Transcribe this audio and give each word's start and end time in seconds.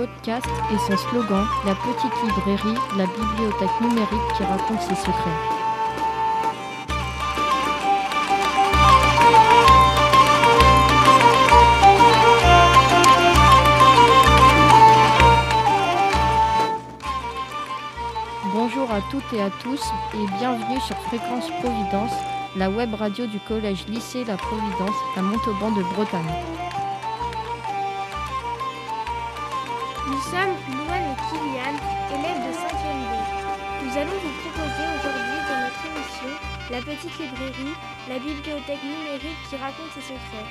podcast 0.00 0.46
et 0.72 0.78
son 0.78 0.96
slogan 0.96 1.44
La 1.66 1.74
petite 1.74 2.16
librairie, 2.24 2.78
la 2.96 3.04
bibliothèque 3.04 3.80
numérique 3.82 4.32
qui 4.34 4.42
raconte 4.44 4.80
ses 4.80 4.94
secrets. 4.94 5.40
Bonjour 18.54 18.90
à 18.90 19.00
toutes 19.10 19.32
et 19.34 19.42
à 19.42 19.50
tous 19.62 19.82
et 20.14 20.38
bienvenue 20.38 20.80
sur 20.80 20.96
Fréquence 21.08 21.50
Providence, 21.60 22.12
la 22.56 22.70
web 22.70 22.94
radio 22.94 23.26
du 23.26 23.38
collège 23.40 23.86
lycée 23.86 24.24
La 24.24 24.36
Providence 24.38 24.96
à 25.16 25.20
Montauban 25.20 25.72
de 25.72 25.82
Bretagne. 25.94 26.79
La 36.70 36.78
petite 36.78 37.18
librairie, 37.18 37.74
la 38.08 38.20
bibliothèque 38.20 38.84
numérique 38.84 39.42
qui 39.48 39.56
raconte 39.56 39.90
ses 39.92 40.02
secrets. 40.02 40.46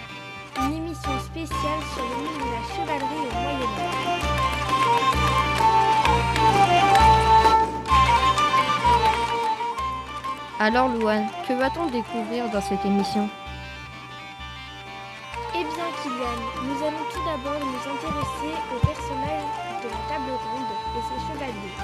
Une 0.57 0.75
émission 0.75 1.17
spéciale 1.17 1.81
sur 1.93 2.03
le 2.03 2.09
monde 2.09 2.39
de 2.43 2.49
la 2.51 2.61
chevalerie 2.75 3.23
au 3.23 3.31
Moyen 3.39 3.71
Âge. 3.79 4.19
Alors 10.59 10.89
Louane, 10.89 11.29
que 11.47 11.53
va-t-on 11.53 11.87
découvrir 11.89 12.49
dans 12.49 12.61
cette 12.61 12.83
émission? 12.83 13.29
Eh 15.55 15.63
bien 15.63 15.89
Kylian, 16.03 16.39
nous 16.65 16.83
allons 16.85 17.05
tout 17.13 17.23
d'abord 17.23 17.61
nous 17.61 17.91
intéresser 17.95 18.53
aux 18.75 18.85
personnages 18.85 19.55
de 19.81 19.87
la 19.87 20.01
table 20.09 20.31
ronde 20.35 20.73
et 20.97 21.01
ses 21.01 21.19
chevaliers. 21.31 21.77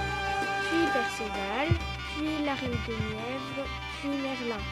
Puis 0.67 0.83
Perceval, 0.91 1.69
puis 2.15 2.45
la 2.45 2.53
reine 2.53 2.71
de 2.87 2.93
Nièvre, 2.93 3.67
puis 3.99 4.09
Merlin. 4.09 4.63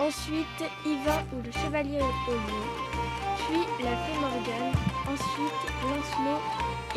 Ensuite 0.00 0.64
Yvain 0.86 1.22
ou 1.32 1.42
le 1.44 1.52
chevalier 1.52 2.00
au 2.00 2.32
lion, 2.32 2.66
puis 3.36 3.84
la 3.84 3.90
fée 3.96 4.18
Morgane, 4.20 4.72
ensuite 5.06 5.62
Lancelot 5.82 6.40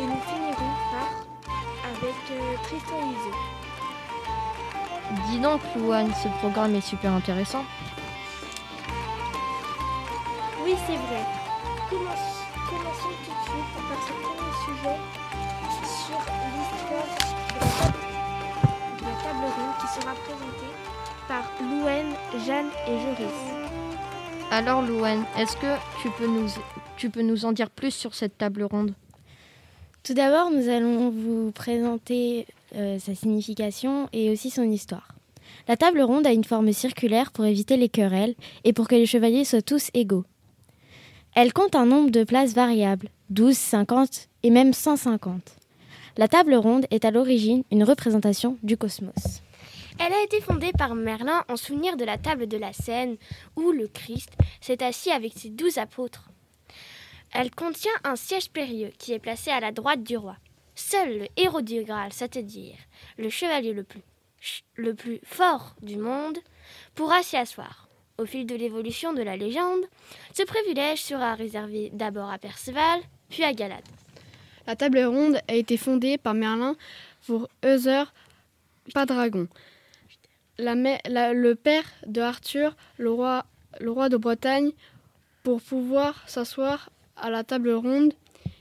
et 0.00 0.02
nous 0.04 0.20
finirons 0.28 0.74
par 0.90 1.10
avec 1.84 2.18
euh, 2.32 2.56
Tristan 2.64 2.96
et 2.98 3.12
Iseult. 3.12 3.40
Dis 5.30 5.38
donc 5.38 5.60
Louane, 5.76 6.12
ce 6.14 6.28
programme 6.40 6.74
est 6.74 6.80
super 6.80 7.12
intéressant. 7.12 7.64
Oui, 10.64 10.74
c'est 10.86 10.96
vrai. 10.96 11.24
Commence- 11.88 12.34
Commençons 12.68 13.14
tout 13.24 13.30
de 13.30 13.42
suite 13.44 13.72
par 13.88 14.00
ce 14.02 14.12
premier 14.12 14.54
sujet 14.64 14.98
sur 15.86 16.18
l'histoire 16.52 17.10
de 17.54 17.58
la 17.60 18.15
la 19.06 19.22
table 19.22 19.44
ronde 19.44 19.74
qui 19.80 20.00
sera 20.00 20.14
présentée 20.14 20.72
par 21.28 21.44
Louane, 21.60 22.14
Jeanne 22.44 22.70
et 22.88 22.98
Joris. 22.98 23.34
Alors 24.50 24.82
Louane, 24.82 25.24
est-ce 25.38 25.56
que 25.56 25.76
tu 26.02 26.10
peux, 26.18 26.26
nous, 26.26 26.48
tu 26.96 27.10
peux 27.10 27.22
nous 27.22 27.44
en 27.44 27.52
dire 27.52 27.70
plus 27.70 27.92
sur 27.92 28.14
cette 28.14 28.36
table 28.36 28.64
ronde? 28.64 28.94
Tout 30.02 30.14
d'abord, 30.14 30.50
nous 30.50 30.68
allons 30.68 31.10
vous 31.10 31.52
présenter 31.52 32.46
euh, 32.74 32.98
sa 32.98 33.14
signification 33.14 34.08
et 34.12 34.30
aussi 34.30 34.50
son 34.50 34.64
histoire. 34.64 35.08
La 35.68 35.76
table 35.76 36.00
ronde 36.02 36.26
a 36.26 36.32
une 36.32 36.44
forme 36.44 36.72
circulaire 36.72 37.30
pour 37.32 37.44
éviter 37.44 37.76
les 37.76 37.88
querelles 37.88 38.34
et 38.64 38.72
pour 38.72 38.88
que 38.88 38.94
les 38.96 39.06
chevaliers 39.06 39.44
soient 39.44 39.62
tous 39.62 39.90
égaux. 39.94 40.24
Elle 41.34 41.52
compte 41.52 41.76
un 41.76 41.86
nombre 41.86 42.10
de 42.10 42.24
places 42.24 42.54
variables, 42.54 43.08
12, 43.30 43.56
50 43.56 44.28
et 44.42 44.50
même 44.50 44.72
150. 44.72 45.56
La 46.16 46.28
table 46.28 46.54
ronde 46.54 46.86
est 46.90 47.04
à 47.04 47.10
l'origine 47.10 47.62
une 47.70 47.84
représentation 47.84 48.56
du 48.62 48.76
cosmos. 48.76 49.42
Elle 49.98 50.12
a 50.12 50.22
été 50.22 50.40
fondée 50.40 50.72
par 50.72 50.94
Merlin 50.94 51.44
en 51.48 51.56
souvenir 51.56 51.96
de 51.96 52.04
la 52.04 52.18
table 52.18 52.46
de 52.46 52.56
la 52.56 52.72
Seine 52.72 53.16
où 53.56 53.70
le 53.72 53.86
Christ 53.88 54.30
s'est 54.60 54.82
assis 54.82 55.10
avec 55.10 55.32
ses 55.36 55.50
douze 55.50 55.78
apôtres. 55.78 56.28
Elle 57.32 57.50
contient 57.50 57.92
un 58.04 58.16
siège 58.16 58.50
périlleux 58.50 58.92
qui 58.98 59.12
est 59.12 59.18
placé 59.18 59.50
à 59.50 59.60
la 59.60 59.72
droite 59.72 60.02
du 60.02 60.16
roi. 60.16 60.36
Seul 60.74 61.18
le 61.20 61.26
héros 61.36 61.62
du 61.62 61.82
Graal, 61.82 62.12
c'est-à-dire 62.12 62.76
le 63.18 63.30
chevalier 63.30 63.72
le 63.72 63.82
plus, 63.84 64.02
ch- 64.40 64.64
le 64.74 64.94
plus 64.94 65.20
fort 65.24 65.74
du 65.82 65.96
monde, 65.96 66.38
pourra 66.94 67.22
s'y 67.22 67.36
asseoir. 67.36 67.88
Au 68.18 68.26
fil 68.26 68.46
de 68.46 68.54
l'évolution 68.54 69.12
de 69.12 69.22
la 69.22 69.36
légende, 69.36 69.84
ce 70.34 70.42
privilège 70.44 71.02
sera 71.02 71.34
réservé 71.34 71.90
d'abord 71.92 72.30
à 72.30 72.38
Perceval, 72.38 73.00
puis 73.28 73.44
à 73.44 73.52
Galad. 73.52 73.82
La 74.66 74.76
table 74.76 74.98
ronde 75.04 75.40
a 75.48 75.54
été 75.54 75.76
fondée 75.76 76.18
par 76.18 76.34
Merlin 76.34 76.76
pour 77.26 77.48
Heather 77.62 78.12
Padragon, 78.94 79.48
le 80.58 81.54
père 81.54 81.84
de 82.06 82.20
Arthur, 82.20 82.76
le 82.98 83.10
roi, 83.10 83.44
de 83.80 84.16
Bretagne. 84.16 84.70
Pour 85.42 85.60
pouvoir 85.62 86.28
s'asseoir 86.28 86.90
à 87.16 87.30
la 87.30 87.44
table 87.44 87.70
ronde, 87.70 88.12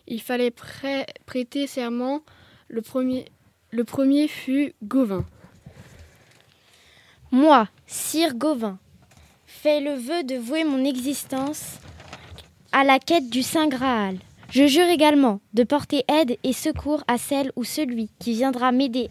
il 0.08 0.22
fallait 0.22 0.52
prê- 0.52 1.08
prêter 1.26 1.66
serment. 1.66 2.22
Le 2.68 2.82
premier, 2.82 3.26
le 3.72 3.84
premier 3.84 4.28
fut 4.28 4.74
Gauvin. 4.84 5.26
Moi, 7.32 7.68
Sire 7.88 8.36
Gauvin, 8.36 8.78
fais 9.48 9.80
le 9.82 9.94
vœu 9.96 10.24
de 10.24 10.36
vouer 10.36 10.64
mon 10.64 10.86
existence 10.86 11.80
à 12.72 12.84
la 12.84 13.00
quête 13.00 13.30
du 13.30 13.42
Saint 13.42 13.68
Graal. 13.68 14.18
Je 14.50 14.68
jure 14.68 14.88
également 14.88 15.42
de 15.54 15.64
porter 15.64 16.04
aide 16.08 16.38
et 16.44 16.54
secours 16.54 17.04
à 17.08 17.18
celle 17.18 17.52
ou 17.56 17.64
celui 17.64 18.10
qui 18.20 18.34
viendra 18.34 18.72
m'aider 18.72 19.10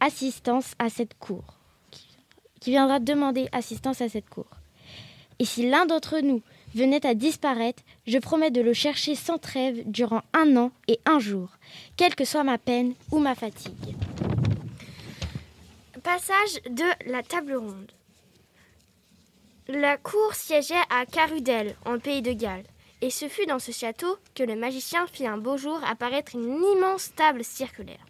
assistance 0.00 0.72
à 0.78 0.88
cette 0.88 1.14
cour, 1.18 1.42
qui- 1.90 2.70
viendra 2.70 2.98
demander 3.00 3.48
assistance 3.52 4.00
à 4.00 4.08
cette 4.08 4.28
cour. 4.28 4.46
Et 5.38 5.44
si 5.44 5.68
l'un 5.68 5.86
d'entre 5.86 6.20
nous 6.20 6.42
venait 6.74 7.04
à 7.06 7.14
disparaître, 7.14 7.82
je 8.06 8.18
promets 8.18 8.50
de 8.50 8.60
le 8.60 8.72
chercher 8.72 9.14
sans 9.14 9.38
trêve 9.38 9.82
durant 9.86 10.22
un 10.32 10.56
an 10.56 10.70
et 10.88 11.00
un 11.06 11.18
jour, 11.18 11.48
quelle 11.96 12.14
que 12.14 12.24
soit 12.24 12.44
ma 12.44 12.58
peine 12.58 12.94
ou 13.10 13.18
ma 13.18 13.34
fatigue. 13.34 13.96
Passage 16.02 16.62
de 16.70 17.10
la 17.10 17.22
table 17.22 17.54
ronde. 17.56 17.90
La 19.68 19.96
cour 19.96 20.34
siégeait 20.34 20.74
à 20.90 21.06
Carudel, 21.06 21.74
en 21.86 21.98
pays 21.98 22.20
de 22.22 22.32
Galles, 22.32 22.64
et 23.04 23.10
ce 23.10 23.28
fut 23.28 23.44
dans 23.44 23.58
ce 23.58 23.70
château 23.70 24.16
que 24.34 24.42
le 24.42 24.56
magicien 24.56 25.06
fit 25.06 25.26
un 25.26 25.36
beau 25.36 25.58
jour 25.58 25.78
apparaître 25.84 26.36
une 26.36 26.64
immense 26.64 27.14
table 27.14 27.44
circulaire. 27.44 28.02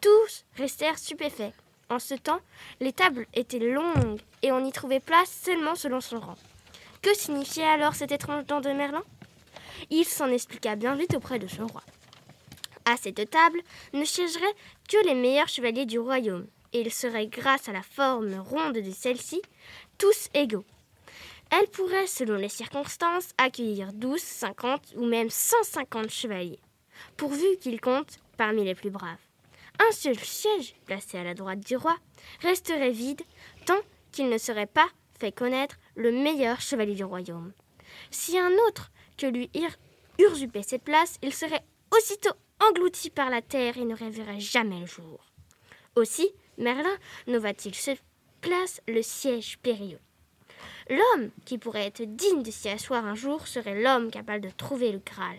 Tous 0.00 0.44
restèrent 0.56 0.98
stupéfaits. 0.98 1.52
En 1.88 2.00
ce 2.00 2.14
temps, 2.14 2.40
les 2.80 2.92
tables 2.92 3.28
étaient 3.34 3.60
longues 3.60 4.20
et 4.42 4.50
on 4.50 4.64
y 4.64 4.72
trouvait 4.72 4.98
place 4.98 5.30
seulement 5.30 5.76
selon 5.76 6.00
son 6.00 6.18
rang. 6.18 6.34
Que 7.00 7.14
signifiait 7.14 7.62
alors 7.62 7.94
cet 7.94 8.10
étrange 8.10 8.44
don 8.46 8.60
de 8.60 8.70
Merlin? 8.70 9.04
Il 9.90 10.04
s'en 10.04 10.26
expliqua 10.26 10.74
bien 10.74 10.96
vite 10.96 11.14
auprès 11.14 11.38
de 11.38 11.46
son 11.46 11.68
roi. 11.68 11.84
À 12.86 12.96
cette 12.96 13.30
table 13.30 13.60
ne 13.92 14.04
siégeraient 14.04 14.56
que 14.88 15.06
les 15.06 15.14
meilleurs 15.14 15.46
chevaliers 15.46 15.86
du 15.86 16.00
royaume, 16.00 16.48
et 16.72 16.80
ils 16.80 16.92
seraient, 16.92 17.28
grâce 17.28 17.68
à 17.68 17.72
la 17.72 17.84
forme 17.84 18.34
ronde 18.40 18.78
de 18.78 18.90
celle-ci, 18.90 19.40
tous 19.96 20.28
égaux. 20.34 20.64
Elle 21.56 21.68
pourrait, 21.68 22.08
selon 22.08 22.34
les 22.34 22.48
circonstances, 22.48 23.30
accueillir 23.38 23.92
12, 23.92 24.20
50 24.20 24.94
ou 24.96 25.04
même 25.06 25.30
150 25.30 26.10
chevaliers, 26.10 26.58
pourvu 27.16 27.44
qu'ils 27.60 27.80
comptent 27.80 28.18
parmi 28.36 28.64
les 28.64 28.74
plus 28.74 28.90
braves. 28.90 29.20
Un 29.78 29.92
seul 29.92 30.18
siège, 30.18 30.74
placé 30.84 31.16
à 31.16 31.22
la 31.22 31.34
droite 31.34 31.60
du 31.60 31.76
roi, 31.76 31.96
resterait 32.40 32.90
vide 32.90 33.22
tant 33.66 33.78
qu'il 34.10 34.30
ne 34.30 34.38
serait 34.38 34.66
pas 34.66 34.88
fait 35.20 35.30
connaître 35.30 35.76
le 35.94 36.10
meilleur 36.10 36.60
chevalier 36.60 36.96
du 36.96 37.04
royaume. 37.04 37.52
Si 38.10 38.36
un 38.36 38.52
autre 38.66 38.90
que 39.16 39.26
lui 39.26 39.48
usurpait 40.18 40.64
cette 40.64 40.82
place, 40.82 41.18
il 41.22 41.32
serait 41.32 41.64
aussitôt 41.96 42.34
englouti 42.68 43.10
par 43.10 43.30
la 43.30 43.42
terre 43.42 43.78
et 43.78 43.84
ne 43.84 43.94
reverrait 43.94 44.40
jamais 44.40 44.80
le 44.80 44.86
jour. 44.86 45.24
Aussi, 45.94 46.34
Merlin 46.58 46.96
ne 47.28 47.38
va-t-il 47.38 47.76
se 47.76 47.92
place 48.40 48.80
le 48.88 49.02
siège 49.02 49.58
périlleux. 49.58 50.00
L'homme 50.88 51.30
qui 51.44 51.58
pourrait 51.58 51.86
être 51.86 52.02
digne 52.02 52.42
de 52.42 52.50
s'y 52.50 52.68
asseoir 52.68 53.04
un 53.04 53.14
jour 53.14 53.46
serait 53.46 53.80
l'homme 53.80 54.10
capable 54.10 54.44
de 54.44 54.50
trouver 54.50 54.92
le 54.92 55.00
Graal. 55.04 55.36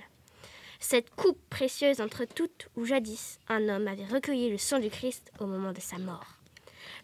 Cette 0.79 1.09
coupe 1.11 1.39
précieuse 1.49 2.01
entre 2.01 2.25
toutes 2.25 2.67
où 2.75 2.85
jadis 2.85 3.39
un 3.47 3.69
homme 3.69 3.87
avait 3.87 4.05
recueilli 4.05 4.49
le 4.49 4.57
sang 4.57 4.79
du 4.79 4.89
Christ 4.89 5.31
au 5.39 5.45
moment 5.45 5.71
de 5.71 5.79
sa 5.79 5.97
mort. 5.97 6.37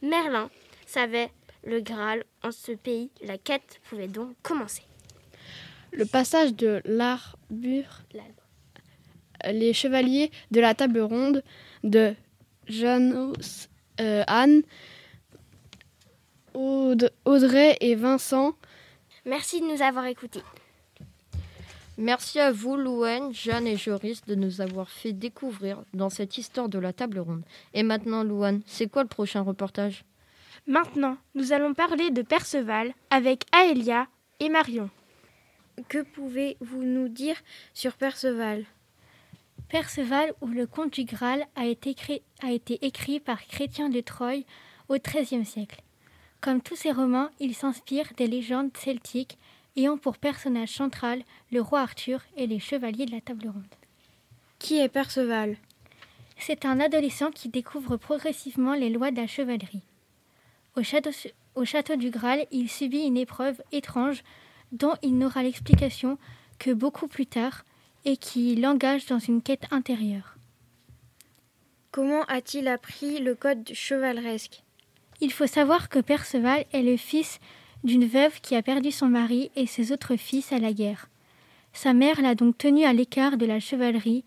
Merlin 0.01 0.49
savait 0.85 1.31
le 1.63 1.79
Graal 1.79 2.23
en 2.43 2.51
ce 2.51 2.71
pays, 2.71 3.09
la 3.21 3.37
quête 3.37 3.79
pouvait 3.89 4.07
donc 4.07 4.35
commencer. 4.43 4.83
Le 5.91 6.05
passage 6.05 6.53
de 6.55 6.81
l'arbure, 6.85 8.01
L'arbre. 8.13 8.31
les 9.51 9.73
chevaliers 9.73 10.31
de 10.51 10.61
la 10.61 10.73
table 10.73 10.99
ronde 11.01 11.43
de 11.83 12.13
Janos, 12.67 13.67
euh, 13.99 14.23
Anne, 14.27 14.63
Aude- 16.53 17.11
Audrey 17.25 17.77
et 17.81 17.95
Vincent 17.95 18.53
Merci 19.25 19.61
de 19.61 19.65
nous 19.67 19.81
avoir 19.81 20.05
écoutés. 20.05 20.41
Merci 21.97 22.39
à 22.39 22.51
vous, 22.51 22.75
Louane, 22.77 23.33
Jeanne 23.33 23.67
et 23.67 23.77
Joris, 23.77 24.23
de 24.25 24.33
nous 24.33 24.61
avoir 24.61 24.89
fait 24.89 25.13
découvrir 25.13 25.83
dans 25.93 26.09
cette 26.09 26.37
histoire 26.37 26.69
de 26.69 26.79
la 26.79 26.93
table 26.93 27.19
ronde. 27.19 27.43
Et 27.73 27.83
maintenant, 27.83 28.23
Louane, 28.23 28.61
c'est 28.65 28.87
quoi 28.89 29.03
le 29.03 29.09
prochain 29.09 29.41
reportage? 29.41 30.03
Maintenant, 30.67 31.17
nous 31.35 31.53
allons 31.53 31.73
parler 31.73 32.09
de 32.09 32.21
Perceval 32.23 32.93
avec 33.09 33.43
Aélia 33.51 34.07
et 34.39 34.49
Marion. 34.49 34.89
Que 35.89 36.01
pouvez-vous 36.01 36.83
nous 36.83 37.07
dire 37.09 37.35
sur 37.73 37.93
Perceval? 37.93 38.65
Perceval 39.69 40.33
ou 40.41 40.47
le 40.47 40.65
conte 40.67 40.93
du 40.93 41.03
Graal 41.05 41.45
a 41.55 41.65
été, 41.65 41.95
a 42.41 42.51
été 42.51 42.83
écrit 42.85 43.19
par 43.19 43.45
Chrétien 43.47 43.89
de 43.89 44.01
Troyes 44.01 44.43
au 44.89 44.95
XIIIe 44.97 45.45
siècle. 45.45 45.81
Comme 46.41 46.61
tous 46.61 46.75
ses 46.75 46.91
romans, 46.91 47.29
il 47.39 47.53
s'inspire 47.53 48.11
des 48.17 48.25
légendes 48.25 48.75
celtiques 48.75 49.37
ayant 49.77 49.97
pour 49.97 50.17
personnage 50.17 50.69
central 50.69 51.23
le 51.51 51.61
roi 51.61 51.81
Arthur 51.81 52.21
et 52.35 52.47
les 52.47 52.59
chevaliers 52.59 53.05
de 53.05 53.11
la 53.11 53.21
table 53.21 53.47
ronde. 53.47 53.63
Qui 54.57 54.79
est 54.79 54.89
Perceval? 54.89 55.55
C'est 56.39 56.65
un 56.65 56.79
adolescent 56.79 57.29
qui 57.29 57.49
découvre 57.49 57.95
progressivement 57.95 58.73
les 58.73 58.89
lois 58.89 59.11
de 59.11 59.17
la 59.17 59.27
chevalerie. 59.27 59.83
Au 60.75 60.81
château, 60.81 61.11
au 61.53 61.63
château 61.63 61.95
du 61.95 62.09
Graal, 62.09 62.47
il 62.51 62.69
subit 62.69 63.05
une 63.05 63.17
épreuve 63.17 63.61
étrange 63.71 64.23
dont 64.71 64.95
il 65.03 65.19
n'aura 65.19 65.43
l'explication 65.43 66.17
que 66.57 66.71
beaucoup 66.71 67.07
plus 67.07 67.27
tard 67.27 67.65
et 68.03 68.17
qui 68.17 68.55
l'engage 68.55 69.05
dans 69.05 69.19
une 69.19 69.43
quête 69.43 69.65
intérieure. 69.69 70.37
Comment 71.91 72.23
a-t-il 72.23 72.67
appris 72.67 73.19
le 73.19 73.35
code 73.35 73.69
chevaleresque? 73.73 74.63
Il 75.21 75.31
faut 75.31 75.47
savoir 75.47 75.87
que 75.87 75.99
Perceval 75.99 76.65
est 76.73 76.81
le 76.81 76.97
fils 76.97 77.39
d'une 77.83 78.05
veuve 78.05 78.41
qui 78.41 78.55
a 78.55 78.63
perdu 78.63 78.91
son 78.91 79.07
mari 79.07 79.51
et 79.55 79.67
ses 79.67 79.91
autres 79.91 80.15
fils 80.15 80.51
à 80.51 80.57
la 80.57 80.73
guerre. 80.73 81.09
Sa 81.73 81.93
mère 81.93 82.21
l'a 82.21 82.35
donc 82.35 82.57
tenu 82.57 82.83
à 82.83 82.93
l'écart 82.93 83.37
de 83.37 83.45
la 83.45 83.59
chevalerie, 83.59 84.23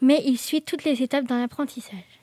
mais 0.00 0.22
il 0.26 0.38
suit 0.38 0.62
toutes 0.62 0.84
les 0.84 1.02
étapes 1.02 1.24
d'un 1.24 1.42
apprentissage. 1.42 2.20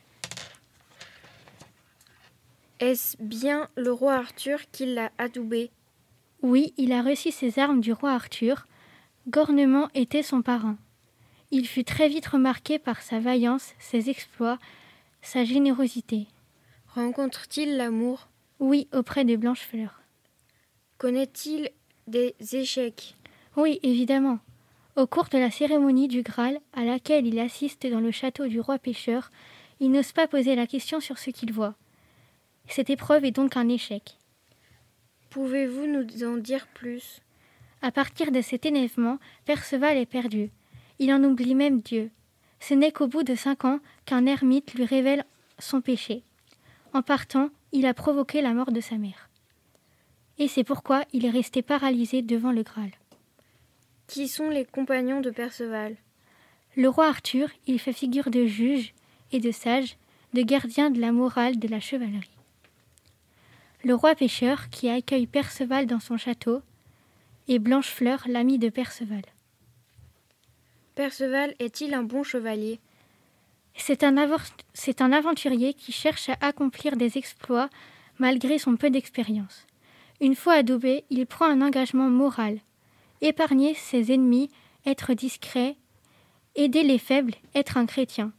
Est-ce 2.79 3.15
bien 3.19 3.69
le 3.75 3.91
roi 3.91 4.15
Arthur 4.15 4.59
qui 4.71 4.87
l'a 4.87 5.11
adoubé? 5.17 5.71
Oui, 6.41 6.73
il 6.77 6.91
a 6.91 7.01
reçu 7.01 7.31
ses 7.31 7.59
armes 7.59 7.79
du 7.79 7.93
roi 7.93 8.11
Arthur. 8.11 8.67
Gornement 9.29 9.87
était 9.93 10.23
son 10.23 10.41
parrain. 10.41 10.77
Il 11.51 11.67
fut 11.67 11.83
très 11.83 12.09
vite 12.09 12.25
remarqué 12.25 12.79
par 12.79 13.01
sa 13.01 13.19
vaillance, 13.19 13.73
ses 13.77 14.09
exploits, 14.09 14.57
sa 15.21 15.43
générosité. 15.43 16.27
Rencontre-t-il 16.95 17.77
l'amour? 17.77 18.27
Oui, 18.59 18.89
auprès 18.91 19.23
des 19.23 19.37
blanches 19.37 19.65
fleurs. 19.65 20.01
Connaît-il 20.97 21.69
des 22.07 22.35
échecs? 22.51 23.15
Oui, 23.55 23.79
évidemment. 23.81 24.39
Au 24.97 25.07
cours 25.07 25.29
de 25.29 25.37
la 25.37 25.49
cérémonie 25.49 26.09
du 26.09 26.21
Graal, 26.21 26.59
à 26.73 26.83
laquelle 26.83 27.25
il 27.25 27.39
assiste 27.39 27.87
dans 27.87 28.01
le 28.01 28.11
château 28.11 28.47
du 28.47 28.59
roi 28.59 28.77
pêcheur, 28.77 29.31
il 29.79 29.89
n'ose 29.89 30.11
pas 30.11 30.27
poser 30.27 30.53
la 30.53 30.67
question 30.67 30.99
sur 30.99 31.17
ce 31.17 31.29
qu'il 31.29 31.53
voit. 31.53 31.75
Cette 32.67 32.89
épreuve 32.89 33.23
est 33.23 33.31
donc 33.31 33.55
un 33.55 33.69
échec. 33.69 34.17
Pouvez-vous 35.29 35.87
nous 35.87 36.25
en 36.25 36.35
dire 36.35 36.67
plus? 36.67 37.21
À 37.81 37.93
partir 37.93 38.33
de 38.33 38.41
cet 38.41 38.65
énervement, 38.65 39.17
Perceval 39.45 39.95
est 39.95 40.05
perdu. 40.05 40.51
Il 40.99 41.13
en 41.13 41.23
oublie 41.23 41.55
même 41.55 41.79
Dieu. 41.79 42.11
Ce 42.59 42.73
n'est 42.73 42.91
qu'au 42.91 43.07
bout 43.07 43.23
de 43.23 43.35
cinq 43.35 43.63
ans 43.63 43.79
qu'un 44.05 44.25
ermite 44.25 44.73
lui 44.73 44.83
révèle 44.83 45.23
son 45.57 45.79
péché. 45.79 46.23
En 46.93 47.01
partant, 47.01 47.49
il 47.71 47.85
a 47.85 47.93
provoqué 47.93 48.41
la 48.41 48.53
mort 48.53 48.71
de 48.71 48.81
sa 48.81 48.97
mère 48.97 49.29
et 50.41 50.47
c'est 50.47 50.63
pourquoi 50.63 51.05
il 51.13 51.23
est 51.27 51.29
resté 51.29 51.61
paralysé 51.61 52.23
devant 52.23 52.51
le 52.51 52.63
Graal. 52.63 52.89
Qui 54.07 54.27
sont 54.27 54.49
les 54.49 54.65
compagnons 54.65 55.21
de 55.21 55.29
Perceval? 55.29 55.95
Le 56.75 56.89
roi 56.89 57.07
Arthur, 57.07 57.49
il 57.67 57.77
fait 57.79 57.93
figure 57.93 58.31
de 58.31 58.47
juge 58.47 58.95
et 59.31 59.39
de 59.39 59.51
sage, 59.51 59.97
de 60.33 60.41
gardien 60.41 60.89
de 60.89 60.99
la 60.99 61.11
morale 61.11 61.59
de 61.59 61.67
la 61.67 61.79
chevalerie. 61.79 62.37
Le 63.83 63.93
roi 63.93 64.15
pêcheur, 64.15 64.69
qui 64.69 64.89
accueille 64.89 65.27
Perceval 65.27 65.85
dans 65.85 65.99
son 65.99 66.17
château, 66.17 66.63
et 67.47 67.59
Blanchefleur, 67.59 68.23
l'ami 68.27 68.57
de 68.57 68.69
Perceval. 68.69 69.23
Perceval 70.95 71.53
est-il 71.59 71.93
un 71.93 72.03
bon 72.03 72.23
chevalier? 72.23 72.79
C'est 73.75 74.03
un, 74.03 74.17
un 74.17 75.11
aventurier 75.11 75.73
qui 75.73 75.91
cherche 75.91 76.29
à 76.29 76.37
accomplir 76.41 76.97
des 76.97 77.17
exploits 77.17 77.69
malgré 78.19 78.59
son 78.59 78.75
peu 78.75 78.89
d'expérience. 78.89 79.65
Une 80.19 80.35
fois 80.35 80.53
adoubé, 80.53 81.03
il 81.09 81.25
prend 81.25 81.45
un 81.45 81.61
engagement 81.61 82.09
moral. 82.09 82.59
Épargner 83.21 83.73
ses 83.73 84.13
ennemis, 84.13 84.49
être 84.85 85.13
discret, 85.13 85.75
aider 86.55 86.83
les 86.83 86.99
faibles, 86.99 87.35
être 87.55 87.77
un 87.77 87.85
chrétien. 87.85 88.31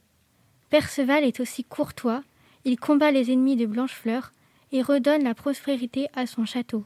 Perceval 0.70 1.24
est 1.24 1.40
aussi 1.40 1.64
courtois, 1.64 2.22
il 2.64 2.78
combat 2.78 3.10
les 3.10 3.32
ennemis 3.32 3.56
de 3.56 3.66
Blanchefleur 3.66 4.32
et 4.70 4.82
redonne 4.82 5.24
la 5.24 5.34
prospérité 5.34 6.08
à 6.14 6.26
son 6.26 6.46
château. 6.46 6.84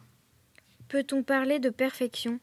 Peut-on 0.88 1.22
parler 1.22 1.58
de 1.58 1.70
perfection? 1.70 2.38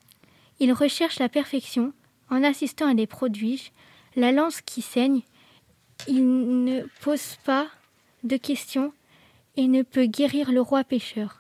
Il 0.60 0.72
recherche 0.74 1.20
la 1.20 1.30
perfection 1.30 1.94
en 2.30 2.44
assistant 2.44 2.88
à 2.90 2.94
des 2.94 3.08
prodiges, 3.08 3.72
la 4.16 4.32
lance 4.32 4.62
qui 4.62 4.82
saigne. 4.82 5.22
Il 6.08 6.64
ne 6.64 6.82
pose 7.02 7.38
pas 7.46 7.68
de 8.24 8.38
questions 8.38 8.94
et 9.56 9.68
ne 9.68 9.84
peut 9.84 10.06
guérir 10.06 10.52
le 10.52 10.62
roi 10.62 10.84
pécheur 10.84 11.40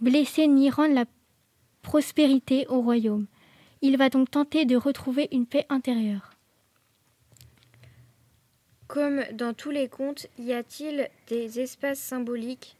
blessé 0.00 0.46
ni 0.46 0.70
rendre 0.70 0.94
la 0.94 1.04
prospérité 1.82 2.66
au 2.68 2.80
royaume. 2.80 3.26
Il 3.82 3.96
va 3.96 4.08
donc 4.08 4.30
tenter 4.30 4.64
de 4.64 4.76
retrouver 4.76 5.28
une 5.32 5.46
paix 5.46 5.66
intérieure. 5.68 6.30
Comme 8.86 9.22
dans 9.32 9.54
tous 9.54 9.70
les 9.70 9.88
contes, 9.88 10.26
y 10.38 10.52
a-t-il 10.52 11.08
des 11.28 11.60
espaces 11.60 12.00
symboliques? 12.00 12.76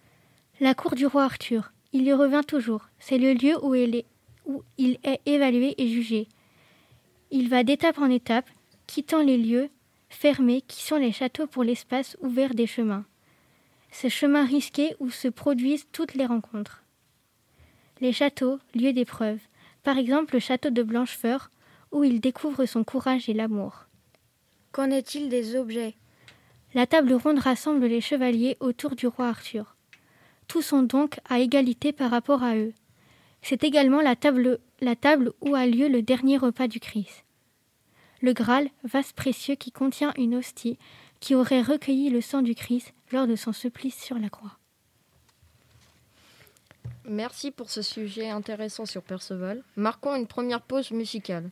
La 0.60 0.74
cour 0.74 0.94
du 0.94 1.06
roi 1.06 1.24
Arthur. 1.24 1.72
Il 1.92 2.02
y 2.04 2.12
revient 2.12 2.42
toujours. 2.46 2.88
C'est 2.98 3.18
le 3.18 3.32
lieu 3.32 3.62
où 3.64 3.74
il, 3.74 3.94
est, 3.94 4.06
où 4.46 4.62
il 4.76 4.98
est 5.04 5.20
évalué 5.26 5.74
et 5.78 5.88
jugé. 5.88 6.26
Il 7.30 7.48
va 7.48 7.62
d'étape 7.62 7.98
en 7.98 8.10
étape, 8.10 8.48
quittant 8.86 9.22
les 9.22 9.36
lieux 9.36 9.70
fermés 10.08 10.62
qui 10.62 10.82
sont 10.82 10.96
les 10.96 11.12
châteaux 11.12 11.46
pour 11.46 11.64
l'espace 11.64 12.16
ouvert 12.20 12.54
des 12.54 12.66
chemins. 12.66 13.04
Ces 13.90 14.10
chemins 14.10 14.44
risqués 14.44 14.94
où 15.00 15.10
se 15.10 15.28
produisent 15.28 15.86
toutes 15.92 16.14
les 16.14 16.26
rencontres. 16.26 16.82
Les 18.00 18.12
châteaux, 18.12 18.58
lieux 18.74 18.92
d'épreuve. 18.92 19.40
Par 19.82 19.98
exemple 19.98 20.34
le 20.34 20.40
château 20.40 20.70
de 20.70 20.82
Blanchefeur, 20.82 21.50
où 21.92 22.04
il 22.04 22.20
découvre 22.20 22.66
son 22.66 22.84
courage 22.84 23.28
et 23.28 23.34
l'amour. 23.34 23.86
Qu'en 24.72 24.90
est-il 24.90 25.28
des 25.28 25.56
objets? 25.56 25.94
La 26.74 26.86
table 26.86 27.14
ronde 27.14 27.38
rassemble 27.38 27.86
les 27.86 28.02
chevaliers 28.02 28.56
autour 28.60 28.94
du 28.94 29.06
roi 29.06 29.28
Arthur. 29.28 29.76
Tous 30.46 30.62
sont 30.62 30.82
donc 30.82 31.18
à 31.28 31.38
égalité 31.40 31.92
par 31.92 32.10
rapport 32.10 32.42
à 32.42 32.56
eux. 32.56 32.74
C'est 33.42 33.64
également 33.64 34.00
la 34.02 34.16
table, 34.16 34.58
la 34.80 34.96
table 34.96 35.32
où 35.40 35.54
a 35.54 35.66
lieu 35.66 35.88
le 35.88 36.02
dernier 36.02 36.36
repas 36.36 36.68
du 36.68 36.80
Christ. 36.80 37.24
Le 38.20 38.32
Graal, 38.32 38.68
vase 38.84 39.12
précieux 39.12 39.54
qui 39.54 39.70
contient 39.70 40.12
une 40.16 40.34
hostie 40.34 40.78
qui 41.20 41.34
aurait 41.34 41.62
recueilli 41.62 42.10
le 42.10 42.20
sang 42.20 42.42
du 42.42 42.54
Christ 42.54 42.92
lors 43.12 43.26
de 43.26 43.36
son 43.36 43.52
supplice 43.52 43.96
sur 43.96 44.18
la 44.18 44.28
croix. 44.28 44.58
Merci 47.04 47.50
pour 47.50 47.70
ce 47.70 47.80
sujet 47.80 48.28
intéressant 48.28 48.84
sur 48.84 49.02
Perceval. 49.02 49.62
Marquons 49.76 50.14
une 50.14 50.26
première 50.26 50.60
pause 50.60 50.90
musicale. 50.90 51.50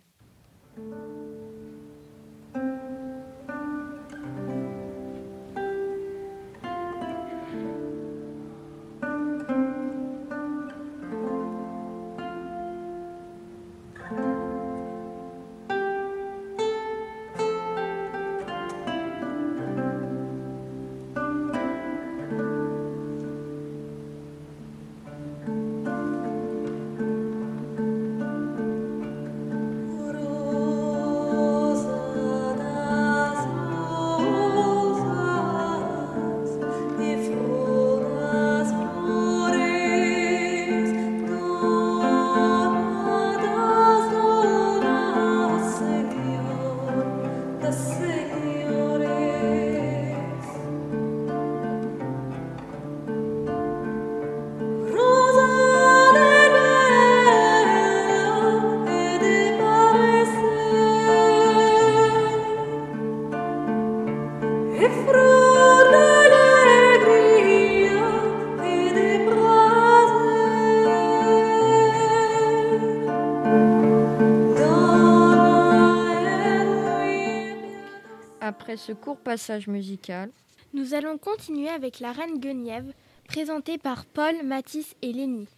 Ce 78.87 78.93
court 78.93 79.17
passage 79.17 79.67
musical, 79.67 80.31
nous 80.73 80.95
allons 80.95 81.19
continuer 81.19 81.69
avec 81.69 81.99
la 81.99 82.13
reine 82.13 82.39
Guenièvre, 82.39 82.93
présentée 83.27 83.79
par 83.79 84.05
Paul, 84.05 84.35
Mathis 84.45 84.95
et 85.03 85.13
Lénie. 85.13 85.49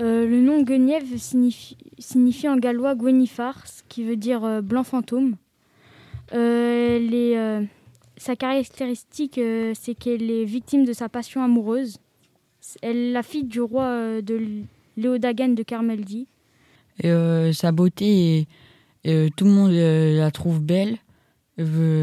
Euh, 0.00 0.28
le 0.28 0.42
nom 0.42 0.62
Guenièvre 0.62 1.16
signifie, 1.16 1.78
signifie, 1.98 2.46
en 2.46 2.58
gallois 2.58 2.94
Gwenifar, 2.94 3.66
ce 3.66 3.82
qui 3.88 4.04
veut 4.04 4.16
dire 4.16 4.44
euh, 4.44 4.60
blanc 4.60 4.84
fantôme. 4.84 5.36
Euh, 6.34 6.98
les, 6.98 7.66
sa 8.18 8.36
caractéristique, 8.36 9.40
c'est 9.74 9.94
qu'elle 9.94 10.30
est 10.30 10.44
victime 10.44 10.84
de 10.84 10.92
sa 10.92 11.08
passion 11.08 11.42
amoureuse. 11.42 11.96
Elle 12.82 12.96
est 12.96 13.12
la 13.12 13.22
fille 13.22 13.44
du 13.44 13.62
roi 13.62 14.20
de 14.20 14.62
Léodagan 14.98 15.54
de 15.54 15.62
Carmeldi. 15.62 16.26
Et, 17.02 17.52
sa 17.54 17.72
beauté, 17.72 18.46
tout 19.04 19.44
le 19.44 19.50
monde 19.50 19.72
la 19.72 20.30
trouve 20.30 20.60
belle. 20.60 20.98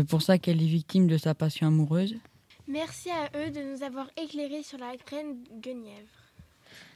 Pour 0.08 0.22
ça 0.22 0.38
qu'elle 0.38 0.62
est 0.62 0.66
victime 0.66 1.08
de 1.08 1.18
sa 1.18 1.34
passion 1.34 1.68
amoureuse. 1.68 2.16
Merci 2.68 3.10
à 3.10 3.30
eux 3.38 3.52
de 3.52 3.62
nous 3.62 3.84
avoir 3.84 4.08
éclairés 4.16 4.64
sur 4.64 4.78
la 4.78 4.94
reine 5.10 5.44
Guenièvre. 5.62 6.22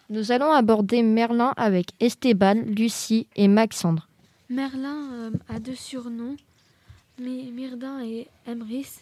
Nous 0.10 0.32
allons 0.32 0.52
aborder 0.52 1.02
Merlin 1.02 1.54
avec 1.58 1.88
Esteban, 2.00 2.54
Lucie 2.66 3.28
et 3.36 3.48
Maxandre. 3.48 4.08
Merlin 4.50 5.12
euh, 5.14 5.32
a 5.50 5.60
deux 5.60 5.76
surnoms, 5.76 6.36
Myrdin 7.20 8.02
et 8.04 8.28
Emrys. 8.48 9.00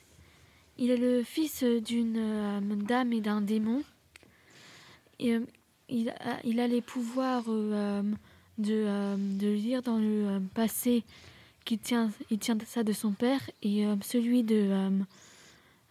Il 0.77 0.89
est 0.89 0.97
le 0.97 1.23
fils 1.23 1.63
d'une 1.63 2.17
euh, 2.17 2.75
dame 2.87 3.11
et 3.11 3.19
d'un 3.19 3.41
démon. 3.41 3.83
Et, 5.19 5.35
euh, 5.35 5.41
il, 5.89 6.09
a, 6.09 6.39
il, 6.45 6.61
a, 6.61 6.67
les 6.67 6.81
pouvoirs 6.81 7.43
de, 7.43 8.01
de, 8.57 9.47
lire 9.47 9.81
dans 9.81 9.97
le 9.97 10.39
passé 10.55 11.03
qui 11.65 11.77
tient, 11.77 12.11
il 12.29 12.39
tient 12.39 12.57
ça 12.65 12.83
de 12.83 12.93
son 12.93 13.11
père 13.11 13.41
et 13.61 13.85
celui 14.01 14.43
de, 14.43 14.89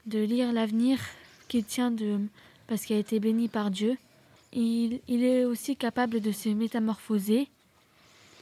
de 0.07 0.19
lire 0.19 0.53
l'avenir 0.53 0.99
qui 1.49 1.65
tient 1.65 1.91
de 1.91 2.21
parce 2.67 2.87
qu'il 2.87 2.97
a 2.97 2.99
été 2.99 3.21
béni 3.21 3.49
par 3.49 3.71
Dieu. 3.71 3.99
Il, 4.53 5.01
est 5.09 5.45
aussi 5.45 5.77
capable 5.77 6.21
de 6.21 6.33
se 6.33 6.49
métamorphoser. 6.49 7.49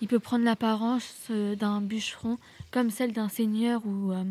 Il 0.02 0.08
peut 0.08 0.18
prendre 0.18 0.44
l'apparence 0.44 1.26
euh, 1.30 1.54
d'un 1.54 1.80
bûcheron 1.80 2.38
comme 2.70 2.90
celle 2.90 3.12
d'un 3.12 3.28
seigneur 3.28 3.82
ou, 3.86 4.12
euh, 4.12 4.24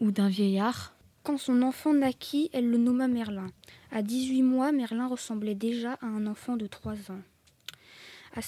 ou 0.00 0.10
d'un 0.10 0.28
vieillard. 0.28 0.94
Quand 1.22 1.38
son 1.38 1.62
enfant 1.62 1.94
naquit, 1.94 2.50
elle 2.52 2.70
le 2.70 2.76
nomma 2.76 3.08
Merlin. 3.08 3.46
À 3.92 4.02
18 4.02 4.42
mois, 4.42 4.72
Merlin 4.72 5.06
ressemblait 5.06 5.54
déjà 5.54 5.94
à 6.02 6.06
un 6.06 6.26
enfant 6.26 6.56
de 6.56 6.66
3 6.66 6.94
ans. 7.10 7.22
À, 8.34 8.40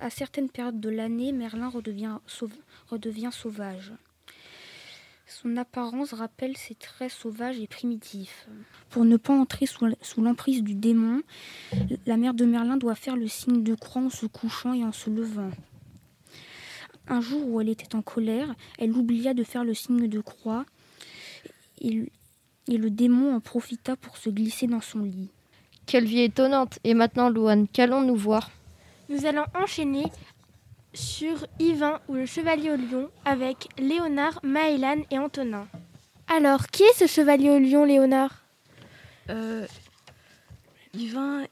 à 0.00 0.10
certaines 0.10 0.48
périodes 0.48 0.80
de 0.80 0.90
l'année, 0.90 1.32
Merlin 1.32 1.68
redevient, 1.68 2.18
sauvage. 3.32 3.92
Son 5.26 5.56
apparence 5.56 6.12
rappelle 6.12 6.56
ses 6.56 6.74
traits 6.74 7.10
sauvages 7.10 7.58
et 7.58 7.66
primitifs. 7.66 8.46
Pour 8.90 9.04
ne 9.04 9.16
pas 9.16 9.32
entrer 9.32 9.66
sous 9.66 10.22
l'emprise 10.22 10.62
du 10.62 10.74
démon, 10.74 11.22
la 12.06 12.16
mère 12.16 12.34
de 12.34 12.44
Merlin 12.44 12.76
doit 12.76 12.94
faire 12.94 13.16
le 13.16 13.28
signe 13.28 13.62
de 13.62 13.74
croix 13.74 14.02
en 14.02 14.10
se 14.10 14.26
couchant 14.26 14.74
et 14.74 14.84
en 14.84 14.92
se 14.92 15.10
levant. 15.10 15.50
Un 17.08 17.20
jour 17.20 17.46
où 17.48 17.60
elle 17.60 17.68
était 17.68 17.94
en 17.94 18.02
colère, 18.02 18.54
elle 18.78 18.92
oublia 18.92 19.34
de 19.34 19.44
faire 19.44 19.64
le 19.64 19.74
signe 19.74 20.08
de 20.08 20.20
croix 20.20 20.64
et, 21.80 22.10
le 22.68 22.90
démon 22.90 23.34
en 23.34 23.40
profita 23.40 23.96
pour 23.96 24.16
se 24.16 24.30
glisser 24.30 24.66
dans 24.66 24.80
son 24.80 25.00
lit. 25.00 25.28
Quelle 25.86 26.06
vie 26.06 26.20
étonnante 26.20 26.78
Et 26.84 26.94
maintenant, 26.94 27.28
Louane, 27.28 27.68
qu'allons-nous 27.68 28.16
voir? 28.16 28.50
Nous 29.08 29.26
allons 29.26 29.44
enchaîner 29.54 30.04
sur 30.94 31.46
Yvain 31.58 32.00
ou 32.08 32.14
le 32.14 32.26
chevalier 32.26 32.70
au 32.70 32.76
lion 32.76 33.10
avec 33.24 33.68
Léonard, 33.78 34.40
Maëlan 34.42 35.02
et 35.10 35.18
Antonin. 35.18 35.68
Alors, 36.28 36.66
qui 36.68 36.82
est 36.82 36.98
ce 36.98 37.06
chevalier 37.06 37.50
au 37.50 37.58
lion, 37.58 37.84
Léonard? 37.84 38.44
Euh, 39.30 39.66
Yvain, 40.94 41.44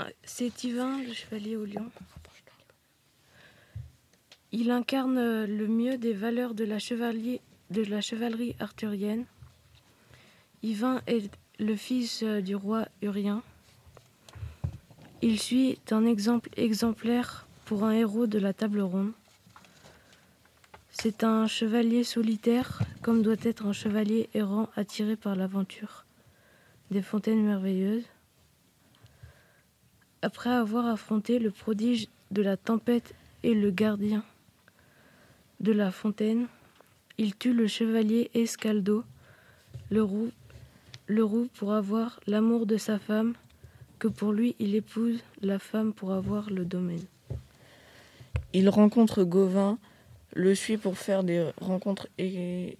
euh, 0.00 0.04
c'est 0.24 0.64
Yvain, 0.64 0.98
le 1.02 1.12
chevalier 1.12 1.56
au 1.56 1.64
lion. 1.64 1.90
Il 4.50 4.70
incarne 4.70 5.44
le 5.44 5.66
mieux 5.68 5.96
des 5.96 6.12
valeurs 6.12 6.54
de 6.54 6.64
la, 6.64 6.78
chevalier, 6.78 7.40
de 7.70 7.82
la 7.84 8.00
chevalerie 8.00 8.54
arthurienne. 8.58 9.24
Yvain 10.62 11.00
est 11.06 11.30
le 11.58 11.76
fils 11.76 12.22
euh, 12.22 12.40
du 12.40 12.54
roi 12.54 12.86
Urien. 13.02 13.42
Il 15.24 15.38
suit 15.38 15.78
un 15.92 16.04
exemple 16.04 16.50
exemplaire 16.56 17.46
pour 17.64 17.84
un 17.84 17.92
héros 17.92 18.26
de 18.26 18.40
la 18.40 18.52
table 18.52 18.80
ronde. 18.80 19.12
C'est 20.90 21.22
un 21.22 21.46
chevalier 21.46 22.02
solitaire, 22.02 22.82
comme 23.02 23.22
doit 23.22 23.36
être 23.44 23.66
un 23.66 23.72
chevalier 23.72 24.28
errant 24.34 24.68
attiré 24.74 25.14
par 25.14 25.36
l'aventure 25.36 26.06
des 26.90 27.02
fontaines 27.02 27.44
merveilleuses. 27.44 28.04
Après 30.22 30.50
avoir 30.50 30.86
affronté 30.86 31.38
le 31.38 31.52
prodige 31.52 32.08
de 32.32 32.42
la 32.42 32.56
tempête 32.56 33.14
et 33.44 33.54
le 33.54 33.70
gardien 33.70 34.24
de 35.60 35.70
la 35.70 35.92
fontaine, 35.92 36.48
il 37.16 37.36
tue 37.36 37.54
le 37.54 37.68
chevalier 37.68 38.28
Escaldo, 38.34 39.04
le 39.88 40.02
roux, 40.02 41.48
pour 41.54 41.74
avoir 41.74 42.18
l'amour 42.26 42.66
de 42.66 42.76
sa 42.76 42.98
femme, 42.98 43.34
que 44.02 44.08
pour 44.08 44.32
lui 44.32 44.56
il 44.58 44.74
épouse 44.74 45.20
la 45.42 45.60
femme 45.60 45.92
pour 45.92 46.10
avoir 46.10 46.50
le 46.50 46.64
domaine. 46.64 47.04
Il 48.52 48.68
rencontre 48.68 49.22
Gauvin, 49.22 49.78
le 50.34 50.56
suit 50.56 50.76
pour 50.76 50.98
faire 50.98 51.22
des 51.22 51.48
rencontres 51.60 52.08
et, 52.18 52.78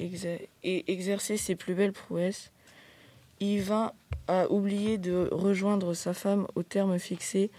exercer 0.00 1.36
ses 1.36 1.54
plus 1.54 1.74
belles 1.74 1.92
prouesses. 1.92 2.50
Yvain 3.38 3.92
a 4.26 4.50
oublié 4.50 4.98
de 4.98 5.28
rejoindre 5.30 5.94
sa 5.94 6.12
femme 6.12 6.48
au 6.56 6.64
terme 6.64 6.98
fixé. 6.98 7.52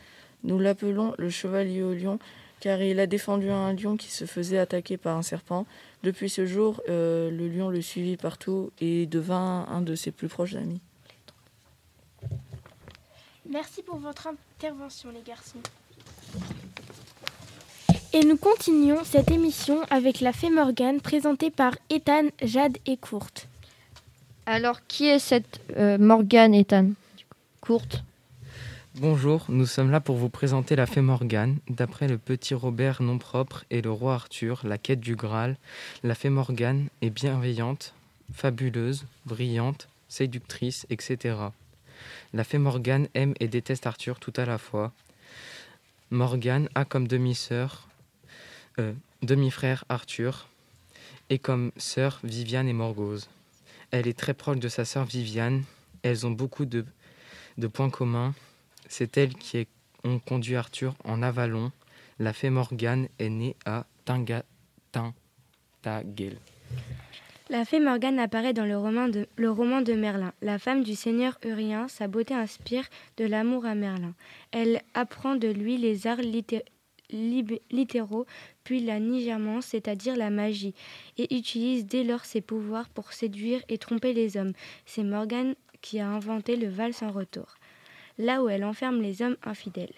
Nous 0.43 0.59
l'appelons 0.59 1.13
le 1.17 1.29
chevalier 1.29 1.81
au 1.81 1.93
lion 1.93 2.19
car 2.59 2.81
il 2.81 2.99
a 2.99 3.07
défendu 3.07 3.49
un 3.49 3.71
lion 3.71 3.95
qui 3.95 4.11
se 4.11 4.25
faisait 4.25 4.57
attaquer 4.57 4.97
par 4.97 5.15
un 5.15 5.21
serpent. 5.21 5.65
Depuis 6.03 6.29
ce 6.29 6.45
jour, 6.45 6.81
euh, 6.89 7.31
le 7.31 7.47
lion 7.47 7.69
le 7.69 7.81
suivit 7.81 8.17
partout 8.17 8.71
et 8.81 9.05
devint 9.05 9.65
un 9.69 9.81
de 9.81 9.95
ses 9.95 10.11
plus 10.11 10.27
proches 10.27 10.55
amis. 10.55 10.81
Merci 13.51 13.81
pour 13.81 13.97
votre 13.97 14.27
intervention 14.27 15.09
les 15.11 15.23
garçons. 15.23 15.57
Et 18.13 18.23
nous 18.23 18.37
continuons 18.37 19.03
cette 19.03 19.31
émission 19.31 19.81
avec 19.89 20.21
la 20.21 20.33
Fée 20.33 20.51
Morgane 20.51 21.01
présentée 21.01 21.49
par 21.49 21.75
Ethan, 21.89 22.27
Jade 22.43 22.77
et 22.85 22.97
Courte. 22.97 23.47
Alors, 24.45 24.85
qui 24.87 25.07
est 25.07 25.17
cette 25.17 25.61
euh, 25.77 25.97
Morgane, 25.97 26.53
Ethan? 26.53 26.91
Courte 27.59 28.03
Bonjour, 28.95 29.45
nous 29.49 29.65
sommes 29.65 29.89
là 29.89 29.99
pour 29.99 30.17
vous 30.17 30.29
présenter 30.29 30.75
la 30.75 30.85
Fée 30.85 31.01
Morgane. 31.01 31.57
D'après 31.69 32.07
le 32.07 32.19
petit 32.19 32.53
Robert 32.53 33.01
non 33.01 33.17
propre 33.17 33.65
et 33.71 33.81
le 33.81 33.91
roi 33.91 34.13
Arthur, 34.13 34.61
la 34.63 34.77
quête 34.77 34.99
du 34.99 35.15
Graal, 35.15 35.57
la 36.03 36.13
Fée 36.13 36.29
Morgane 36.29 36.89
est 37.01 37.09
bienveillante, 37.09 37.93
fabuleuse, 38.31 39.05
brillante, 39.25 39.87
séductrice, 40.07 40.85
etc. 40.89 41.35
La 42.33 42.43
Fée 42.43 42.57
Morgane 42.57 43.07
aime 43.13 43.33
et 43.39 43.47
déteste 43.47 43.87
Arthur 43.87 44.19
tout 44.19 44.33
à 44.35 44.45
la 44.45 44.57
fois. 44.57 44.91
Morgane 46.11 46.69
a 46.75 46.85
comme 46.85 47.07
demi-sœur 47.07 47.89
euh, 48.79 48.93
demi-frère 49.21 49.83
Arthur, 49.89 50.47
et 51.29 51.39
comme 51.39 51.73
sœur 51.75 52.21
Viviane 52.23 52.69
et 52.69 52.73
Morgause. 52.73 53.29
Elle 53.91 54.07
est 54.07 54.17
très 54.17 54.33
proche 54.33 54.59
de 54.59 54.69
sa 54.69 54.85
sœur 54.85 55.03
Viviane. 55.03 55.63
Elles 56.03 56.25
ont 56.25 56.31
beaucoup 56.31 56.65
de, 56.65 56.85
points 57.67 57.89
communs. 57.89 58.33
C'est 58.87 59.17
elle 59.17 59.35
qui 59.35 59.67
ont 60.05 60.19
conduit 60.19 60.55
Arthur 60.55 60.95
en 61.03 61.21
Avalon. 61.21 61.73
La 62.17 62.31
fée 62.31 62.49
Morgane 62.49 63.09
est 63.19 63.29
née 63.29 63.57
à 63.65 63.85
Tintagel. 64.05 66.37
La 67.51 67.65
fée 67.65 67.79
Morgane 67.79 68.19
apparaît 68.19 68.53
dans 68.53 68.65
le 68.65 68.77
roman, 68.77 69.07
de, 69.07 69.93
Merlin. 69.93 70.33
La 70.43 70.59
femme 70.59 70.83
du 70.83 70.93
seigneur 70.93 71.39
Urien, 71.43 71.87
sa 71.87 72.07
beauté 72.07 72.35
inspire 72.35 72.87
de 73.17 73.25
l'amour 73.25 73.65
à 73.65 73.73
Merlin. 73.73 74.13
Elle 74.51 74.83
apprend 74.93 75.33
de 75.33 75.47
lui 75.47 75.77
les 75.77 76.05
arts 76.05 76.21
littéraux, 77.11 78.27
puis 78.63 78.81
la 78.81 78.99
nigérmance, 78.99 79.65
c'est-à-dire 79.65 80.15
la 80.15 80.29
magie, 80.29 80.75
et 81.17 81.35
utilise 81.35 81.87
dès 81.87 82.03
lors 82.03 82.23
ses 82.23 82.41
pouvoirs 82.41 82.87
pour 82.89 83.13
séduire 83.13 83.63
et 83.67 83.79
tromper 83.79 84.13
les 84.13 84.37
hommes. 84.37 84.53
C'est 84.85 85.03
Morgane 85.03 85.55
qui 85.81 85.99
a 85.99 86.07
inventé 86.07 86.55
le 86.55 86.69
val 86.69 86.93
sans 86.93 87.11
retour, 87.11 87.55
là 88.19 88.43
où 88.43 88.49
elle 88.49 88.63
enferme 88.63 89.01
les 89.01 89.23
hommes 89.23 89.37
infidèles. 89.43 89.95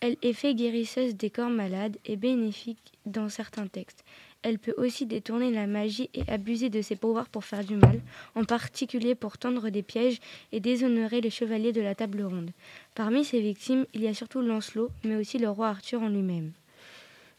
Elle 0.00 0.16
est 0.22 0.32
fait 0.32 0.54
guérisseuse 0.54 1.16
des 1.16 1.28
corps 1.28 1.50
malades 1.50 1.98
et 2.06 2.16
bénéfique 2.16 2.94
dans 3.04 3.28
certains 3.28 3.66
textes. 3.66 4.04
Elle 4.44 4.58
peut 4.58 4.74
aussi 4.76 5.06
détourner 5.06 5.50
la 5.50 5.66
magie 5.66 6.10
et 6.12 6.22
abuser 6.28 6.68
de 6.68 6.82
ses 6.82 6.96
pouvoirs 6.96 7.30
pour 7.30 7.46
faire 7.46 7.64
du 7.64 7.76
mal, 7.76 8.02
en 8.34 8.44
particulier 8.44 9.14
pour 9.14 9.38
tendre 9.38 9.70
des 9.70 9.82
pièges 9.82 10.20
et 10.52 10.60
déshonorer 10.60 11.22
les 11.22 11.30
chevaliers 11.30 11.72
de 11.72 11.80
la 11.80 11.94
table 11.94 12.22
ronde. 12.22 12.50
Parmi 12.94 13.24
ses 13.24 13.40
victimes, 13.40 13.86
il 13.94 14.02
y 14.02 14.06
a 14.06 14.12
surtout 14.12 14.42
Lancelot, 14.42 14.90
mais 15.02 15.16
aussi 15.16 15.38
le 15.38 15.48
roi 15.48 15.68
Arthur 15.68 16.02
en 16.02 16.10
lui-même. 16.10 16.52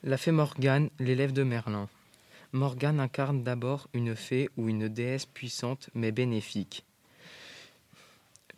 La 0.04 0.18
fée 0.18 0.32
Morgane, 0.32 0.90
l'élève 1.00 1.32
de 1.32 1.44
Merlin. 1.44 1.88
Morgane 2.54 3.00
incarne 3.00 3.44
d'abord 3.44 3.88
une 3.94 4.16
fée 4.16 4.50
ou 4.58 4.68
une 4.68 4.88
déesse 4.88 5.28
puissante 5.28 5.92
mais 5.94 6.12
bénéfique. 6.12 6.86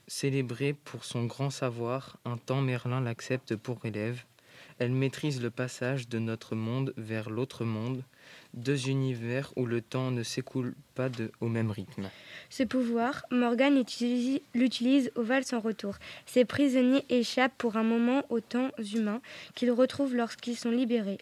Célébrée 0.08 0.72
pour 0.72 1.04
son 1.04 1.25
grand 1.25 1.50
savoir, 1.50 2.16
un 2.24 2.38
temps 2.38 2.62
Merlin 2.62 3.01
l'accepte 3.01 3.58
pour 3.58 3.86
élève. 3.86 4.24
Elle 4.80 4.92
maîtrise 4.92 5.42
le 5.42 5.50
passage 5.50 6.08
de 6.08 6.20
notre 6.20 6.56
monde 6.56 6.94
vers 6.98 7.30
l'autre 7.30 7.66
monde, 7.66 8.04
deux 8.54 8.90
univers 8.90 9.52
où 9.56 9.66
le 9.66 9.82
temps 9.82 10.12
ne 10.12 10.22
s'écoule 10.24 10.76
pas 10.94 11.10
de, 11.10 11.32
au 11.42 11.48
même 11.48 11.72
rythme. 11.72 12.10
Ce 12.50 12.64
pouvoir, 12.64 13.26
Morgane 13.32 13.84
l'utilise 14.54 15.12
au 15.16 15.24
Val 15.24 15.44
sans 15.44 15.60
retour. 15.60 15.96
Ses 16.26 16.46
prisonniers 16.46 17.06
échappent 17.10 17.58
pour 17.58 17.76
un 17.76 17.84
moment 17.84 18.24
aux 18.30 18.40
temps 18.40 18.70
humains 18.94 19.22
qu'ils 19.56 19.72
retrouvent 19.72 20.16
lorsqu'ils 20.16 20.58
sont 20.58 20.72
libérés 20.72 21.20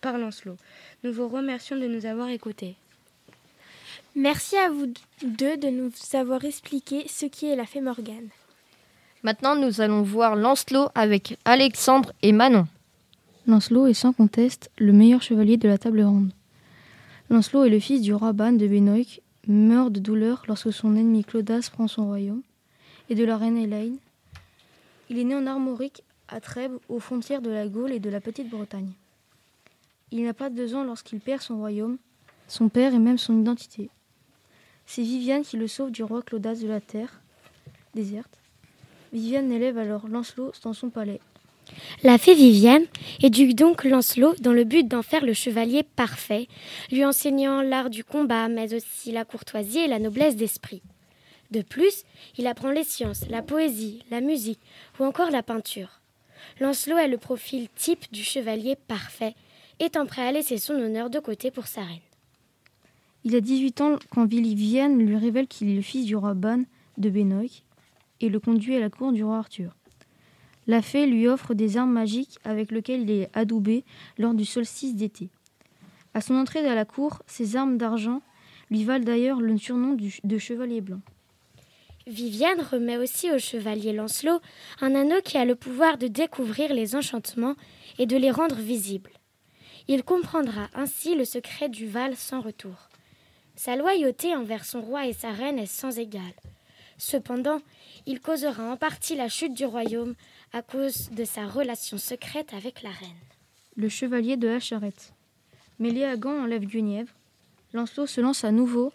par 0.00 0.18
Lancelot. 0.18 0.56
Nous 1.04 1.12
vous 1.12 1.28
remercions 1.28 1.76
de 1.76 1.86
nous 1.86 2.06
avoir 2.06 2.28
écoutés. 2.28 2.74
Merci 4.14 4.56
à 4.56 4.70
vous 4.70 4.92
deux 5.22 5.56
de 5.56 5.68
nous 5.68 5.90
avoir 6.14 6.44
expliqué 6.44 7.06
ce 7.08 7.26
qui 7.26 7.46
est 7.46 7.56
la 7.56 7.66
fée 7.66 7.80
Morgane. 7.80 8.28
Maintenant, 9.22 9.56
nous 9.56 9.80
allons 9.80 10.02
voir 10.02 10.36
Lancelot 10.36 10.88
avec 10.94 11.36
Alexandre 11.44 12.12
et 12.22 12.32
Manon. 12.32 12.66
Lancelot 13.48 13.86
est 13.86 13.94
sans 13.94 14.12
conteste 14.12 14.70
le 14.76 14.92
meilleur 14.92 15.22
chevalier 15.22 15.56
de 15.56 15.68
la 15.68 15.78
table 15.78 16.02
ronde. 16.02 16.32
Lancelot 17.30 17.64
est 17.64 17.70
le 17.70 17.80
fils 17.80 18.02
du 18.02 18.12
roi 18.12 18.34
Ban 18.34 18.52
de 18.52 18.66
Benoît, 18.68 19.22
meurt 19.46 19.90
de 19.90 20.00
douleur 20.00 20.44
lorsque 20.48 20.70
son 20.70 20.94
ennemi 20.94 21.24
Claudas 21.24 21.70
prend 21.72 21.88
son 21.88 22.04
royaume, 22.08 22.42
et 23.08 23.14
de 23.14 23.24
la 23.24 23.38
reine 23.38 23.56
Hélène. 23.56 23.96
Il 25.08 25.18
est 25.18 25.24
né 25.24 25.34
en 25.34 25.46
Armorique, 25.46 26.02
à 26.28 26.42
Trèbes, 26.42 26.76
aux 26.90 27.00
frontières 27.00 27.40
de 27.40 27.48
la 27.48 27.66
Gaule 27.66 27.92
et 27.92 28.00
de 28.00 28.10
la 28.10 28.20
Petite-Bretagne. 28.20 28.92
Il 30.10 30.24
n'a 30.24 30.34
pas 30.34 30.50
deux 30.50 30.74
ans 30.74 30.84
lorsqu'il 30.84 31.18
perd 31.18 31.40
son 31.40 31.56
royaume, 31.56 31.96
son 32.48 32.68
père 32.68 32.92
et 32.92 32.98
même 32.98 33.16
son 33.16 33.40
identité. 33.40 33.88
C'est 34.84 35.00
Viviane 35.00 35.40
qui 35.42 35.56
le 35.56 35.68
sauve 35.68 35.90
du 35.90 36.02
roi 36.02 36.20
Claudas 36.20 36.56
de 36.56 36.68
la 36.68 36.82
terre 36.82 37.22
déserte. 37.94 38.38
Viviane 39.10 39.50
élève 39.50 39.78
alors 39.78 40.06
Lancelot 40.06 40.52
dans 40.62 40.74
son 40.74 40.90
palais. 40.90 41.20
La 42.02 42.18
fée 42.18 42.34
Viviane 42.34 42.84
éduque 43.22 43.54
donc 43.54 43.84
Lancelot 43.84 44.34
dans 44.40 44.52
le 44.52 44.64
but 44.64 44.86
d'en 44.86 45.02
faire 45.02 45.24
le 45.24 45.32
chevalier 45.32 45.82
parfait, 45.82 46.48
lui 46.90 47.04
enseignant 47.04 47.62
l'art 47.62 47.90
du 47.90 48.04
combat, 48.04 48.48
mais 48.48 48.74
aussi 48.74 49.12
la 49.12 49.24
courtoisie 49.24 49.80
et 49.80 49.88
la 49.88 49.98
noblesse 49.98 50.36
d'esprit. 50.36 50.82
De 51.50 51.62
plus, 51.62 52.04
il 52.36 52.46
apprend 52.46 52.70
les 52.70 52.84
sciences, 52.84 53.28
la 53.28 53.42
poésie, 53.42 54.02
la 54.10 54.20
musique 54.20 54.60
ou 55.00 55.04
encore 55.04 55.30
la 55.30 55.42
peinture. 55.42 56.00
Lancelot 56.60 56.98
est 56.98 57.08
le 57.08 57.18
profil 57.18 57.68
type 57.74 58.04
du 58.12 58.22
chevalier 58.22 58.76
parfait, 58.76 59.34
étant 59.80 60.06
prêt 60.06 60.26
à 60.26 60.32
laisser 60.32 60.58
son 60.58 60.74
honneur 60.74 61.10
de 61.10 61.18
côté 61.18 61.50
pour 61.50 61.66
sa 61.66 61.82
reine. 61.82 61.98
Il 63.24 63.34
a 63.34 63.40
18 63.40 63.80
ans 63.80 63.98
quand 64.10 64.26
Viviane 64.26 64.98
lui 64.98 65.16
révèle 65.16 65.48
qu'il 65.48 65.68
est 65.70 65.74
le 65.74 65.82
fils 65.82 66.06
du 66.06 66.16
roi 66.16 66.34
Ban 66.34 66.62
de 66.98 67.10
Benoît 67.10 67.42
et 68.20 68.28
le 68.28 68.40
conduit 68.40 68.76
à 68.76 68.80
la 68.80 68.90
cour 68.90 69.12
du 69.12 69.24
roi 69.24 69.38
Arthur. 69.38 69.74
La 70.68 70.82
fée 70.82 71.06
lui 71.06 71.26
offre 71.26 71.54
des 71.54 71.78
armes 71.78 71.92
magiques 71.92 72.38
avec 72.44 72.70
lesquelles 72.70 73.02
il 73.02 73.10
est 73.10 73.30
adoubé 73.32 73.84
lors 74.18 74.34
du 74.34 74.44
solstice 74.44 74.94
d'été. 74.94 75.30
À 76.14 76.20
son 76.20 76.34
entrée 76.34 76.66
à 76.66 76.74
la 76.74 76.84
cour, 76.84 77.22
ses 77.26 77.56
armes 77.56 77.78
d'argent 77.78 78.20
lui 78.70 78.84
valent 78.84 79.04
d'ailleurs 79.04 79.40
le 79.40 79.56
surnom 79.56 79.96
de 80.24 80.38
chevalier 80.38 80.82
blanc. 80.82 81.00
Viviane 82.06 82.60
remet 82.60 82.96
aussi 82.96 83.30
au 83.30 83.38
chevalier 83.38 83.92
Lancelot 83.92 84.40
un 84.80 84.94
anneau 84.94 85.20
qui 85.22 85.36
a 85.38 85.44
le 85.44 85.54
pouvoir 85.54 85.98
de 85.98 86.06
découvrir 86.06 86.72
les 86.72 86.94
enchantements 86.94 87.54
et 87.98 88.06
de 88.06 88.16
les 88.16 88.30
rendre 88.30 88.56
visibles. 88.56 89.10
Il 89.88 90.04
comprendra 90.04 90.68
ainsi 90.74 91.14
le 91.14 91.24
secret 91.24 91.70
du 91.70 91.86
Val 91.86 92.14
sans 92.14 92.40
retour. 92.40 92.88
Sa 93.56 93.74
loyauté 93.74 94.34
envers 94.36 94.64
son 94.64 94.82
roi 94.82 95.06
et 95.06 95.12
sa 95.14 95.32
reine 95.32 95.58
est 95.58 95.66
sans 95.66 95.98
égale. 95.98 96.22
Cependant, 96.98 97.60
il 98.06 98.20
causera 98.20 98.64
en 98.64 98.76
partie 98.76 99.14
la 99.14 99.28
chute 99.28 99.54
du 99.54 99.64
royaume 99.64 100.14
à 100.52 100.62
cause 100.62 101.10
de 101.10 101.24
sa 101.24 101.46
relation 101.46 101.98
secrète 101.98 102.54
avec 102.54 102.82
la 102.82 102.90
reine. 102.90 103.08
Le 103.76 103.88
chevalier 103.88 104.36
de 104.36 104.48
la 104.48 104.60
charrette. 104.60 105.12
Méléagant 105.78 106.42
enlève 106.42 106.64
Guenièvre. 106.64 107.12
Lancelot 107.72 108.06
se 108.06 108.20
lance 108.20 108.44
à 108.44 108.50
nouveau 108.50 108.92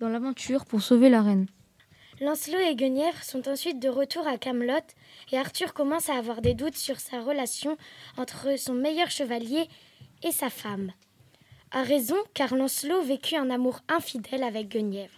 dans 0.00 0.08
l'aventure 0.08 0.64
pour 0.64 0.82
sauver 0.82 1.08
la 1.08 1.22
reine. 1.22 1.46
Lancelot 2.20 2.58
et 2.58 2.74
Guenièvre 2.74 3.22
sont 3.22 3.48
ensuite 3.48 3.80
de 3.80 3.88
retour 3.88 4.26
à 4.26 4.36
Camelot 4.36 4.74
et 5.32 5.38
Arthur 5.38 5.72
commence 5.72 6.10
à 6.10 6.16
avoir 6.16 6.42
des 6.42 6.54
doutes 6.54 6.76
sur 6.76 7.00
sa 7.00 7.20
relation 7.20 7.76
entre 8.18 8.58
son 8.58 8.74
meilleur 8.74 9.10
chevalier 9.10 9.68
et 10.22 10.32
sa 10.32 10.50
femme 10.50 10.92
a 11.70 11.82
raison 11.82 12.16
car 12.34 12.54
Lancelot 12.54 13.02
vécut 13.02 13.36
un 13.36 13.50
amour 13.50 13.80
infidèle 13.88 14.42
avec 14.42 14.68
Guenièvre. 14.68 15.14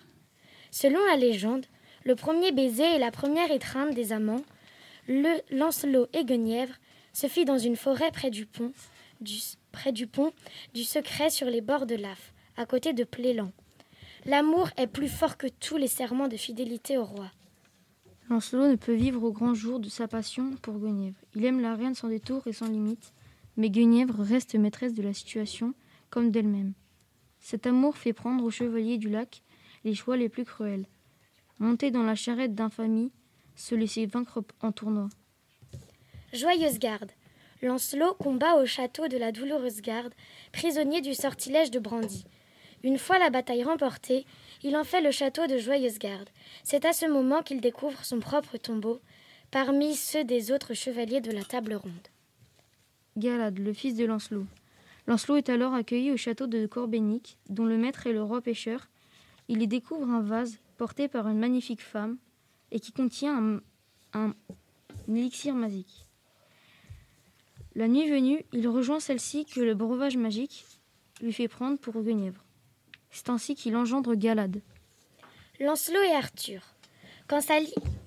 Selon 0.70 1.04
la 1.06 1.16
légende, 1.16 1.66
le 2.04 2.14
premier 2.14 2.52
baiser 2.52 2.94
et 2.94 2.98
la 2.98 3.10
première 3.10 3.50
étreinte 3.50 3.94
des 3.94 4.12
amants, 4.12 4.42
le 5.08 5.40
Lancelot 5.56 6.06
et 6.12 6.24
Guenièvre, 6.24 6.74
se 7.12 7.26
fit 7.26 7.44
dans 7.44 7.58
une 7.58 7.76
forêt 7.76 8.10
près 8.10 8.30
du 8.30 8.46
pont, 8.46 8.72
du, 9.20 9.36
près 9.70 9.92
du 9.92 10.06
pont 10.06 10.32
du 10.74 10.82
secret 10.84 11.30
sur 11.30 11.48
les 11.48 11.60
bords 11.60 11.86
de 11.86 11.94
l'Af, 11.94 12.32
à 12.56 12.66
côté 12.66 12.92
de 12.92 13.04
Plélan. 13.04 13.52
L'amour 14.24 14.70
est 14.76 14.86
plus 14.86 15.08
fort 15.08 15.36
que 15.36 15.48
tous 15.48 15.76
les 15.76 15.88
serments 15.88 16.28
de 16.28 16.36
fidélité 16.36 16.96
au 16.96 17.04
roi. 17.04 17.30
Lancelot 18.30 18.68
ne 18.68 18.76
peut 18.76 18.94
vivre 18.94 19.24
au 19.24 19.32
grand 19.32 19.52
jour 19.52 19.80
de 19.80 19.88
sa 19.88 20.08
passion 20.08 20.52
pour 20.62 20.78
Guenièvre. 20.78 21.18
Il 21.34 21.44
aime 21.44 21.60
la 21.60 21.74
reine 21.74 21.94
sans 21.94 22.08
détour 22.08 22.46
et 22.46 22.52
sans 22.52 22.68
limite, 22.68 23.12
mais 23.56 23.68
Guenièvre 23.68 24.22
reste 24.22 24.54
maîtresse 24.54 24.94
de 24.94 25.02
la 25.02 25.12
situation 25.12 25.74
comme 26.08 26.30
d'elle-même. 26.30 26.72
Cet 27.40 27.66
amour 27.66 27.96
fait 27.96 28.12
prendre 28.12 28.44
au 28.44 28.50
chevalier 28.50 28.96
du 28.96 29.10
lac 29.10 29.42
les 29.84 29.94
choix 29.94 30.16
les 30.16 30.28
plus 30.28 30.44
cruels. 30.44 30.86
Monter 31.58 31.90
dans 31.90 32.04
la 32.04 32.14
charrette 32.14 32.54
d'infamie, 32.54 33.10
se 33.56 33.74
laisser 33.74 34.06
vaincre 34.06 34.42
en 34.60 34.72
tournoi. 34.72 35.08
Joyeuse 36.32 36.78
garde. 36.78 37.10
Lancelot 37.62 38.14
combat 38.14 38.56
au 38.56 38.66
château 38.66 39.06
de 39.06 39.16
la 39.16 39.30
douloureuse 39.30 39.82
garde, 39.82 40.14
prisonnier 40.52 41.00
du 41.00 41.14
sortilège 41.14 41.70
de 41.70 41.78
Brandy. 41.78 42.24
Une 42.82 42.98
fois 42.98 43.18
la 43.18 43.30
bataille 43.30 43.62
remportée, 43.62 44.26
il 44.64 44.76
en 44.76 44.82
fait 44.82 45.00
le 45.00 45.12
château 45.12 45.46
de 45.46 45.58
Joyeuse 45.58 45.98
Garde. 45.98 46.28
C'est 46.64 46.84
à 46.84 46.92
ce 46.92 47.06
moment 47.06 47.42
qu'il 47.42 47.60
découvre 47.60 48.04
son 48.04 48.18
propre 48.18 48.56
tombeau, 48.56 49.00
parmi 49.50 49.94
ceux 49.94 50.24
des 50.24 50.50
autres 50.50 50.74
chevaliers 50.74 51.20
de 51.20 51.30
la 51.30 51.44
table 51.44 51.74
ronde. 51.74 52.08
Galad, 53.16 53.58
le 53.58 53.72
fils 53.72 53.94
de 53.94 54.04
Lancelot. 54.04 54.46
Lancelot 55.06 55.36
est 55.36 55.48
alors 55.48 55.74
accueilli 55.74 56.10
au 56.10 56.16
château 56.16 56.46
de 56.46 56.66
Corbénic, 56.66 57.38
dont 57.48 57.66
le 57.66 57.76
maître 57.76 58.06
est 58.06 58.12
le 58.12 58.22
roi 58.22 58.40
pêcheur. 58.40 58.88
Il 59.48 59.62
y 59.62 59.68
découvre 59.68 60.08
un 60.08 60.22
vase 60.22 60.58
porté 60.78 61.06
par 61.08 61.28
une 61.28 61.38
magnifique 61.38 61.82
femme 61.82 62.16
et 62.72 62.80
qui 62.80 62.90
contient 62.90 63.60
un, 64.14 64.34
élixir 65.08 65.54
magique. 65.54 66.06
La 67.74 67.86
nuit 67.86 68.10
venue, 68.10 68.44
il 68.52 68.66
rejoint 68.66 68.98
celle-ci 68.98 69.44
que 69.44 69.60
le 69.60 69.74
breuvage 69.74 70.16
magique 70.16 70.64
lui 71.20 71.32
fait 71.32 71.48
prendre 71.48 71.78
pour 71.78 72.02
Guenièvre. 72.02 72.44
C'est 73.10 73.28
ainsi 73.28 73.54
qu'il 73.54 73.76
engendre 73.76 74.14
Galade. 74.14 74.60
Lancelot 75.60 76.02
et 76.02 76.14
Arthur. 76.14 76.62
Quand 77.28 77.40
sa, 77.40 77.54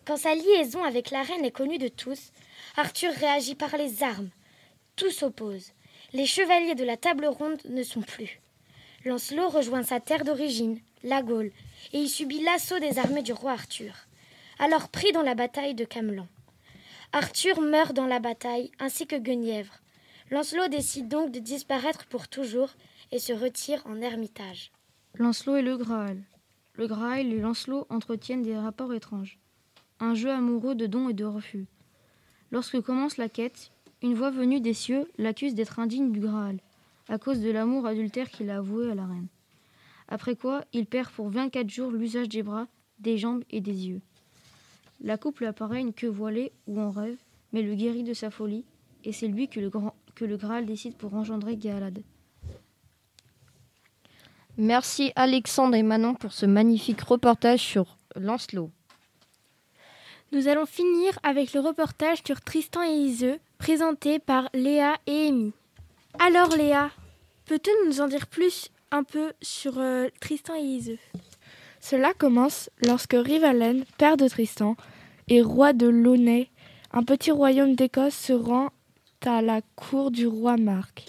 quand 0.03 0.17
sa 0.17 0.35
liaison 0.35 0.83
avec 0.83 1.11
la 1.11 1.21
reine 1.21 1.45
est 1.45 1.51
connue 1.51 1.77
de 1.77 1.87
tous, 1.87 2.31
Arthur 2.75 3.11
réagit 3.13 3.55
par 3.55 3.77
les 3.77 4.03
armes. 4.03 4.29
Tout 4.95 5.11
s'oppose. 5.11 5.71
Les 6.13 6.25
chevaliers 6.25 6.75
de 6.75 6.83
la 6.83 6.97
table 6.97 7.25
ronde 7.25 7.61
ne 7.69 7.83
sont 7.83 8.01
plus. 8.01 8.41
Lancelot 9.03 9.49
rejoint 9.49 9.83
sa 9.83 9.99
terre 9.99 10.25
d'origine, 10.25 10.79
la 11.03 11.21
Gaule, 11.21 11.51
et 11.93 11.99
y 11.99 12.09
subit 12.09 12.41
l'assaut 12.41 12.79
des 12.79 12.97
armées 12.97 13.21
du 13.21 13.33
roi 13.33 13.51
Arthur, 13.51 13.93
alors 14.59 14.89
pris 14.89 15.11
dans 15.11 15.21
la 15.21 15.35
bataille 15.35 15.75
de 15.75 15.85
Camelon. 15.85 16.27
Arthur 17.13 17.61
meurt 17.61 17.93
dans 17.93 18.07
la 18.07 18.19
bataille, 18.19 18.71
ainsi 18.79 19.07
que 19.07 19.15
Guenièvre. 19.15 19.81
Lancelot 20.31 20.67
décide 20.67 21.07
donc 21.07 21.31
de 21.31 21.39
disparaître 21.39 22.05
pour 22.07 22.27
toujours 22.27 22.71
et 23.11 23.19
se 23.19 23.31
retire 23.31 23.81
en 23.85 24.01
ermitage. 24.01 24.71
Lancelot 25.15 25.57
et 25.57 25.61
le 25.61 25.77
Graal. 25.77 26.21
Le 26.73 26.87
Graal 26.87 27.31
et 27.31 27.39
Lancelot 27.39 27.85
entretiennent 27.89 28.41
des 28.41 28.57
rapports 28.57 28.93
étranges. 28.93 29.39
Un 29.99 30.13
jeu 30.13 30.29
amoureux 30.29 30.75
de 30.75 30.87
dons 30.87 31.09
et 31.09 31.13
de 31.13 31.25
refus. 31.25 31.67
Lorsque 32.51 32.81
commence 32.81 33.17
la 33.17 33.29
quête, 33.29 33.71
une 34.01 34.13
voix 34.13 34.31
venue 34.31 34.59
des 34.59 34.73
cieux 34.73 35.09
l'accuse 35.17 35.55
d'être 35.55 35.79
indigne 35.79 36.11
du 36.11 36.19
Graal, 36.19 36.59
à 37.07 37.17
cause 37.17 37.39
de 37.39 37.51
l'amour 37.51 37.85
adultère 37.85 38.29
qu'il 38.29 38.49
a 38.49 38.57
avoué 38.57 38.91
à 38.91 38.95
la 38.95 39.05
reine. 39.05 39.27
Après 40.07 40.35
quoi, 40.35 40.65
il 40.73 40.85
perd 40.85 41.11
pour 41.11 41.29
24 41.29 41.69
jours 41.69 41.91
l'usage 41.91 42.29
des 42.29 42.43
bras, 42.43 42.67
des 42.99 43.17
jambes 43.17 43.43
et 43.49 43.61
des 43.61 43.87
yeux. 43.87 44.01
La 45.01 45.17
couple 45.17 45.45
apparaît 45.45 45.81
une 45.81 45.93
queue 45.93 46.07
voilée 46.07 46.51
ou 46.67 46.79
en 46.79 46.89
rêve, 46.89 47.17
mais 47.53 47.61
le 47.61 47.75
guérit 47.75 48.03
de 48.03 48.13
sa 48.13 48.31
folie, 48.31 48.65
et 49.03 49.11
c'est 49.11 49.27
lui 49.27 49.47
que 49.47 49.59
le, 49.59 49.69
grand, 49.69 49.93
que 50.15 50.25
le 50.25 50.37
Graal 50.37 50.65
décide 50.65 50.95
pour 50.95 51.13
engendrer 51.13 51.57
Galad. 51.57 52.01
Merci 54.57 55.11
Alexandre 55.15 55.75
et 55.75 55.83
Manon 55.83 56.15
pour 56.15 56.31
ce 56.31 56.45
magnifique 56.45 57.01
reportage 57.01 57.59
sur 57.59 57.97
Lancelot. 58.15 58.71
Nous 60.31 60.47
allons 60.47 60.65
finir 60.65 61.19
avec 61.23 61.53
le 61.53 61.59
reportage 61.59 62.23
sur 62.25 62.41
Tristan 62.41 62.83
et 62.83 62.93
Iseux, 62.93 63.39
présenté 63.57 64.19
par 64.19 64.49
Léa 64.53 64.95
et 65.07 65.27
Amy. 65.27 65.53
Alors 66.19 66.55
Léa, 66.55 66.89
peux-tu 67.45 67.69
nous 67.85 68.01
en 68.01 68.07
dire 68.07 68.27
plus 68.27 68.69
un 68.91 69.03
peu 69.03 69.33
sur 69.41 69.77
euh, 69.77 70.07
Tristan 70.21 70.55
et 70.55 70.61
Iseux. 70.61 70.99
Cela 71.87 72.15
commence 72.15 72.71
lorsque 72.81 73.13
Rivalen, 73.13 73.83
père 73.99 74.17
de 74.17 74.27
Tristan, 74.27 74.75
et 75.27 75.43
roi 75.43 75.71
de 75.71 75.85
Launay, 75.85 76.49
un 76.91 77.03
petit 77.03 77.29
royaume 77.29 77.75
d'Écosse, 77.75 78.15
se 78.15 78.33
rend 78.33 78.69
à 79.23 79.43
la 79.43 79.61
cour 79.75 80.09
du 80.09 80.25
roi 80.25 80.57
Marc. 80.57 81.05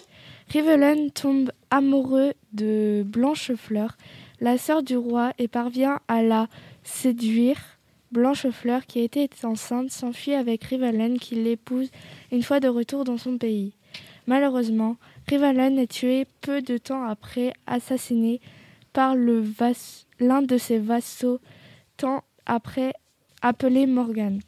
Rivalen 0.49 1.09
tombe 1.09 1.51
amoureux 1.71 2.33
de 2.53 3.03
Blanchefleur, 3.07 3.97
la 4.39 4.59
sœur 4.59 4.83
du 4.83 4.95
roi, 4.95 5.33
et 5.39 5.47
parvient 5.47 5.99
à 6.07 6.21
la 6.21 6.47
séduire. 6.83 7.57
Blanchefleur, 8.11 8.85
qui 8.85 8.99
était 8.99 9.31
enceinte, 9.45 9.89
s'enfuit 9.89 10.35
avec 10.35 10.63
Rivalen, 10.63 11.17
qui 11.17 11.33
l'épouse 11.33 11.89
une 12.31 12.43
fois 12.43 12.59
de 12.59 12.67
retour 12.67 13.03
dans 13.03 13.17
son 13.17 13.39
pays. 13.39 13.73
Malheureusement, 14.27 14.97
Rivalen 15.27 15.79
est 15.79 15.91
tué 15.91 16.27
peu 16.41 16.61
de 16.61 16.77
temps 16.77 17.03
après, 17.03 17.53
assassiné 17.65 18.41
par 18.93 19.15
l'un 20.19 20.41
de 20.41 20.57
ses 20.57 20.79
vassaux, 20.79 21.39
tant 21.97 22.23
après 22.45 22.93
appelé 23.41 23.85
Morgan. 23.87 24.39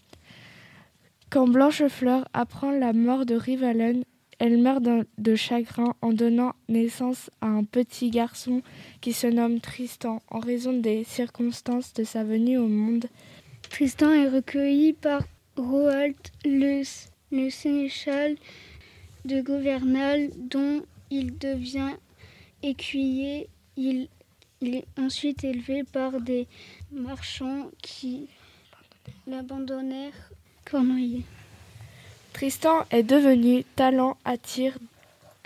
Quand 1.30 1.48
Blanchefleur 1.48 2.28
apprend 2.34 2.72
la 2.72 2.94
mort 2.94 3.26
de 3.26 3.36
Rivalen, 3.36 4.04
elle 4.40 4.58
meurt 4.58 4.82
de 5.18 5.36
chagrin 5.36 5.94
en 6.02 6.14
donnant 6.14 6.54
naissance 6.70 7.30
à 7.42 7.48
un 7.48 7.66
petit 7.66 8.10
garçon 8.10 8.62
qui 9.02 9.12
se 9.12 9.28
nomme 9.28 9.60
Tristan 9.60 10.22
en 10.30 10.40
raison 10.40 10.74
des 10.74 11.04
circonstances 11.04 11.94
de 11.94 12.06
sa 12.06 12.24
venue 12.24 12.58
au 12.58 12.68
monde. 12.68 13.06
Tristan 13.70 14.14
est 14.14 14.30
recueilli 14.30 14.94
par 14.94 15.24
Roald, 15.58 16.16
le, 16.46 16.84
sénéchal 17.50 18.36
de 19.26 19.42
Gouvernal, 19.42 20.30
dont 20.38 20.82
il 21.12 21.38
devient 21.38 21.96
écuyer. 22.64 23.50
Il, 23.76 24.08
il 24.62 24.76
est 24.76 24.86
ensuite 24.98 25.44
élevé 25.44 25.84
par 25.84 26.20
des 26.20 26.48
marchands 26.92 27.70
qui 27.82 28.28
l'abandonnèrent 29.26 30.32
cornoiller. 30.66 31.24
Tristan 32.34 32.86
est 32.92 33.04
devenu 33.04 33.64
talent 33.76 34.18
attire 34.26 34.78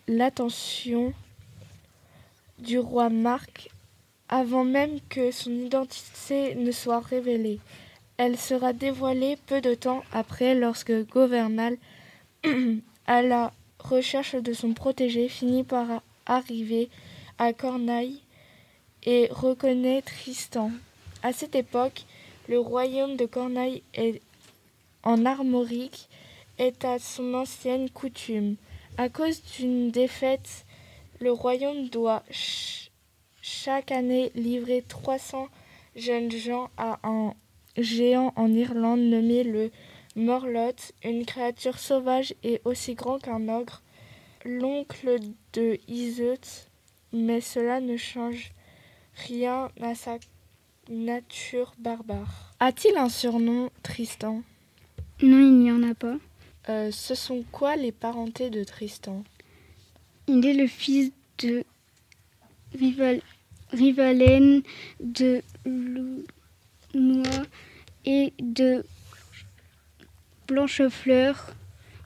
l'attention 0.08 1.14
du 2.60 2.80
roi 2.80 3.10
Marc 3.10 3.70
avant 4.30 4.64
même 4.64 5.00
que 5.10 5.32
son 5.32 5.52
identité 5.52 6.56
ne 6.56 6.72
soit 6.72 7.00
révélée. 7.00 7.60
Elle 8.18 8.38
sera 8.38 8.74
dévoilée 8.74 9.38
peu 9.48 9.62
de 9.62 9.76
temps 9.76 10.04
après 10.12 10.56
lorsque 10.56 10.94
Gouvernal, 11.08 11.78
à 13.08 13.22
la 13.22 13.54
recherche 13.80 14.36
de 14.36 14.54
son 14.54 14.74
protégé, 14.74 15.30
finit 15.30 15.64
par 15.64 16.02
arriver 16.26 16.90
à 17.38 17.54
Cornaille 17.54 18.23
et 19.06 19.28
reconnaît 19.32 20.02
Tristan. 20.02 20.72
À 21.22 21.34
cette 21.34 21.56
époque, 21.56 22.06
le 22.48 22.60
royaume 22.60 23.16
de 23.16 23.26
Cornaille 23.26 23.84
est 23.94 24.22
en 25.04 25.26
armorique 25.26 26.10
est 26.58 26.86
à 26.86 27.00
son 27.00 27.34
ancienne 27.34 27.90
coutume. 27.90 28.56
À 28.98 29.10
cause 29.10 29.42
d'une 29.58 29.92
défaite, 29.92 30.66
le 31.20 31.32
royaume 31.32 31.90
doit 31.90 32.24
chaque 33.42 33.92
année 33.92 34.32
livrer 34.36 34.84
300 34.88 35.48
jeunes 35.96 36.32
gens 36.32 36.70
à 36.78 37.00
un 37.04 37.34
géant 37.78 38.34
en 38.36 38.54
Irlande 38.54 39.02
nommé 39.02 39.44
le 39.44 39.72
Morlot, 40.16 40.76
une 41.04 41.26
créature 41.26 41.80
sauvage 41.80 42.36
et 42.44 42.62
aussi 42.66 42.94
grand 42.94 43.20
qu'un 43.20 43.50
ogre, 43.50 43.82
l'oncle 44.46 45.18
de 45.54 45.80
Iseut, 45.88 46.68
mais 47.12 47.42
cela 47.42 47.80
ne 47.80 47.98
change 47.98 48.52
rien 49.16 49.70
à 49.82 49.96
sa 49.96 50.18
nature 50.90 51.74
barbare. 51.78 52.54
A-t-il 52.60 52.98
un 52.98 53.10
surnom, 53.10 53.70
Tristan? 53.84 54.44
Non, 55.22 55.40
il 55.40 55.60
n'y 55.60 55.72
en 55.72 55.84
a 55.84 55.94
pas. 55.94 56.18
Euh, 56.70 56.92
ce 56.92 57.16
sont 57.16 57.44
quoi 57.52 57.76
les 57.76 57.92
parentés 57.92 58.50
de 58.50 58.64
Tristan? 58.64 59.24
Il 60.28 60.46
est 60.46 60.54
le 60.54 60.68
fils 60.68 61.12
de 61.40 61.64
Rival... 62.78 63.22
Rivalène 63.72 64.62
de 65.00 65.42
Noix 66.94 67.44
et 68.06 68.34
de 68.40 68.86
Blanchefleur, 70.48 71.56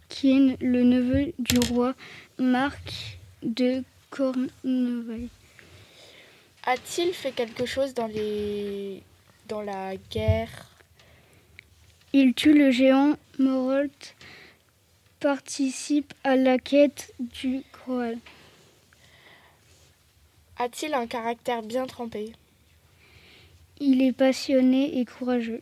qui 0.07 0.31
est 0.31 0.61
le 0.61 0.83
neveu 0.83 1.33
du 1.39 1.59
roi 1.59 1.93
Marc 2.39 3.19
de 3.43 3.83
Cornouailles. 4.11 5.29
A-t-il 6.69 7.13
fait 7.13 7.31
quelque 7.31 7.65
chose 7.65 7.93
dans, 7.93 8.07
les... 8.07 9.01
dans 9.47 9.61
la 9.61 9.95
guerre? 9.95 10.69
Il 12.11 12.33
tue 12.33 12.53
le 12.53 12.71
géant 12.71 13.15
Morolt 13.39 14.15
participe 15.21 16.13
à 16.25 16.35
la 16.35 16.57
quête 16.57 17.13
du 17.19 17.63
Graal. 17.71 18.17
A-t-il 20.57 20.93
un 20.93 21.07
caractère 21.07 21.63
bien 21.63 21.87
trempé? 21.87 22.33
Il 23.79 24.01
est 24.01 24.11
passionné 24.11 24.99
et 24.99 25.05
courageux. 25.05 25.61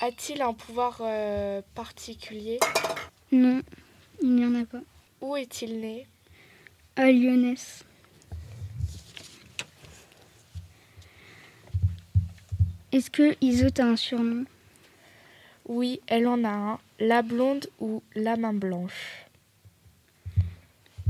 A-t-il 0.00 0.40
un 0.40 0.54
pouvoir 0.54 1.00
euh, 1.02 1.60
particulier? 1.74 2.58
Non, 3.32 3.60
il 4.22 4.34
n'y 4.34 4.46
en 4.46 4.54
a 4.54 4.64
pas. 4.64 4.80
Où 5.20 5.36
est-il 5.36 5.78
né? 5.80 6.06
À 6.96 7.12
Lyonès. 7.12 7.84
Est-ce 12.90 13.10
que 13.10 13.36
Iso 13.42 13.66
a 13.78 13.82
un 13.82 13.96
surnom? 13.96 14.44
Oui, 15.66 16.00
elle 16.06 16.26
en 16.26 16.42
a 16.44 16.48
un. 16.48 16.78
La 16.98 17.20
blonde 17.20 17.68
ou 17.80 18.02
la 18.14 18.36
main 18.36 18.54
blanche. 18.54 19.26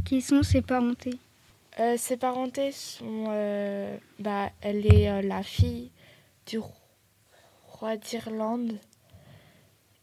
Qui 0.05 0.21
sont 0.21 0.43
ses 0.43 0.61
parentés? 0.61 1.19
Euh, 1.79 1.97
Ses 1.97 2.17
parentés 2.17 2.73
sont. 2.73 3.27
Euh, 3.29 3.97
bah, 4.19 4.51
elle 4.61 4.87
est 4.93 5.09
euh, 5.09 5.23
la 5.23 5.45
fille 5.45 5.91
du 6.47 6.59
roi 7.69 7.97
d'Irlande 7.97 8.77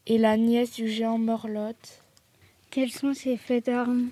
et 0.08 0.18
la 0.18 0.38
nièce 0.38 0.72
du 0.72 0.88
géant 0.88 1.18
Morlot. 1.18 1.74
Quels 2.70 2.92
sont 2.92 3.14
ses 3.14 3.36
faits 3.36 3.66
d'armes? 3.66 4.12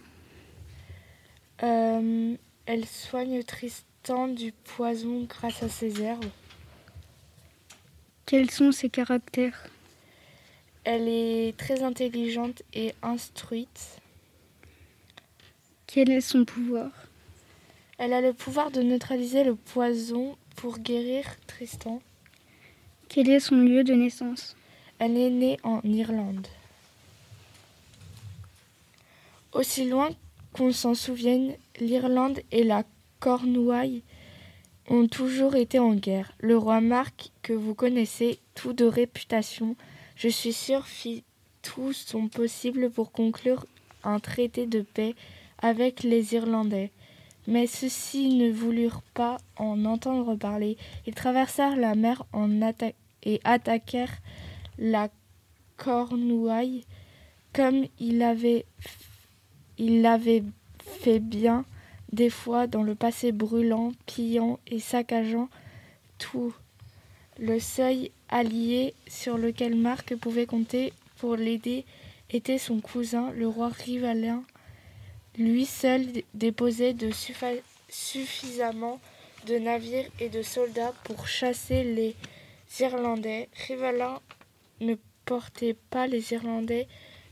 Elle 1.60 2.86
soigne 2.86 3.42
Tristan 3.44 4.28
du 4.28 4.52
poison 4.52 5.24
grâce 5.30 5.64
à 5.64 5.70
ses 5.70 6.02
herbes. 6.02 6.26
Quels 8.26 8.50
sont 8.50 8.72
ses 8.72 8.90
caractères? 8.90 9.68
Elle 10.86 11.08
est 11.08 11.58
très 11.58 11.84
intelligente 11.84 12.64
et 12.74 12.94
instruite. 13.02 14.00
Quel 15.88 16.10
est 16.10 16.22
son 16.22 16.46
pouvoir? 16.46 16.90
Elle 17.98 18.14
a 18.14 18.22
le 18.22 18.34
pouvoir 18.34 18.72
de 18.72 18.82
neutraliser 18.82 19.44
le 19.44 19.56
poison 19.56 20.38
pour 20.56 20.80
guérir 20.80 21.26
Tristan. 21.48 22.02
Quel 23.10 23.30
est 23.30 23.42
son 23.42 23.58
lieu 23.58 23.84
de 23.84 23.94
naissance? 23.94 24.56
Elle 25.00 25.18
est 25.18 25.30
née 25.30 25.60
en 25.64 25.82
Irlande. 25.84 26.48
Aussi 29.52 29.88
loin 29.88 30.10
qu'on 30.54 30.72
s'en 30.72 30.96
souvienne, 30.96 31.56
l'Irlande 31.80 32.40
et 32.52 32.64
la 32.64 32.84
Cornouaille 33.20 34.02
ont 34.90 35.08
toujours 35.08 35.56
été 35.56 35.80
en 35.80 35.94
guerre. 35.94 36.32
Le 36.40 36.58
roi 36.58 36.82
Marc, 36.82 37.32
que 37.42 37.54
vous 37.54 37.74
connaissez, 37.74 38.40
tout 38.56 38.74
de 38.74 38.86
réputation, 38.86 39.76
je 40.16 40.28
suis 40.28 40.54
sûr, 40.54 40.86
fit 40.86 41.24
tout 41.62 41.94
son 41.94 42.28
possible 42.28 42.90
pour 42.90 43.12
conclure 43.12 43.66
un 44.04 44.20
traité 44.20 44.68
de 44.68 44.82
paix 44.82 45.16
avec 45.60 46.04
les 46.04 46.34
Irlandais. 46.36 46.92
Mais 47.48 47.68
ceux-ci 47.68 48.36
ne 48.36 48.52
voulurent 48.52 49.02
pas 49.14 49.38
en 49.58 49.86
entendre 49.86 50.36
parler. 50.36 50.78
Ils 51.08 51.16
traversèrent 51.16 51.76
la 51.76 51.96
mer 51.96 52.26
et 53.24 53.42
attaquèrent 53.44 54.18
la 54.78 55.10
Cornouaille 55.78 56.86
comme 57.54 57.86
il 58.00 58.22
avait, 58.24 58.66
il 59.78 60.02
l'avait 60.02 60.44
fait 60.80 61.20
bien 61.20 61.66
des 62.14 62.30
fois 62.30 62.68
dans 62.68 62.84
le 62.84 62.94
passé 62.94 63.32
brûlant, 63.32 63.92
pillant 64.06 64.60
et 64.68 64.80
saccageant 64.80 65.50
tout. 66.20 66.54
Le 67.40 67.60
seuil 67.60 68.12
allié 68.30 68.94
sur 69.08 69.38
lequel 69.38 69.76
Marc 69.76 70.16
pouvait 70.16 70.46
compter 70.46 70.94
pour 71.18 71.36
l'aider 71.36 71.86
était 72.30 72.60
son 72.60 72.80
cousin, 72.82 73.32
le 73.32 73.48
roi 73.48 73.70
Rivalin. 73.70 74.44
Lui 75.40 75.66
seul 75.66 76.06
déposait 76.36 76.96
suffisamment 77.90 79.00
de 79.48 79.56
navires 79.56 80.10
et 80.20 80.30
de 80.30 80.44
soldats 80.44 80.94
pour 81.04 81.28
chasser 81.28 81.84
les 81.84 82.16
Irlandais. 82.80 83.50
Rivalin 83.68 84.20
ne 84.82 84.96
portait 85.26 85.76
pas 85.90 86.06
les 86.06 86.34
Irlandais. 86.34 86.88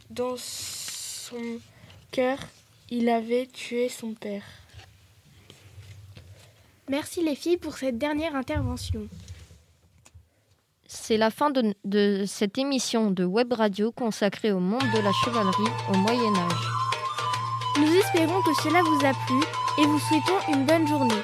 Dans 0.09 0.37
son 0.37 1.59
cœur, 2.11 2.39
il 2.89 3.09
avait 3.09 3.45
tué 3.45 3.87
son 3.87 4.13
père. 4.13 4.60
Merci 6.91 7.23
les 7.23 7.35
filles 7.35 7.55
pour 7.55 7.77
cette 7.77 7.97
dernière 7.97 8.35
intervention. 8.35 9.07
C'est 10.87 11.15
la 11.15 11.31
fin 11.31 11.49
de, 11.49 11.73
de 11.85 12.25
cette 12.27 12.57
émission 12.57 13.11
de 13.11 13.23
Web 13.23 13.53
Radio 13.53 13.93
consacrée 13.93 14.51
au 14.51 14.59
monde 14.59 14.83
de 14.93 14.99
la 14.99 15.13
chevalerie 15.23 15.71
au 15.89 15.95
Moyen 15.95 16.35
Âge. 16.35 16.67
Nous 17.79 17.95
espérons 17.95 18.41
que 18.41 18.53
cela 18.61 18.81
vous 18.81 19.05
a 19.05 19.13
plu 19.25 19.39
et 19.81 19.85
vous 19.87 19.99
souhaitons 19.99 20.53
une 20.53 20.65
bonne 20.65 20.85
journée. 20.85 21.23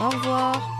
Au 0.00 0.08
revoir. 0.08 0.73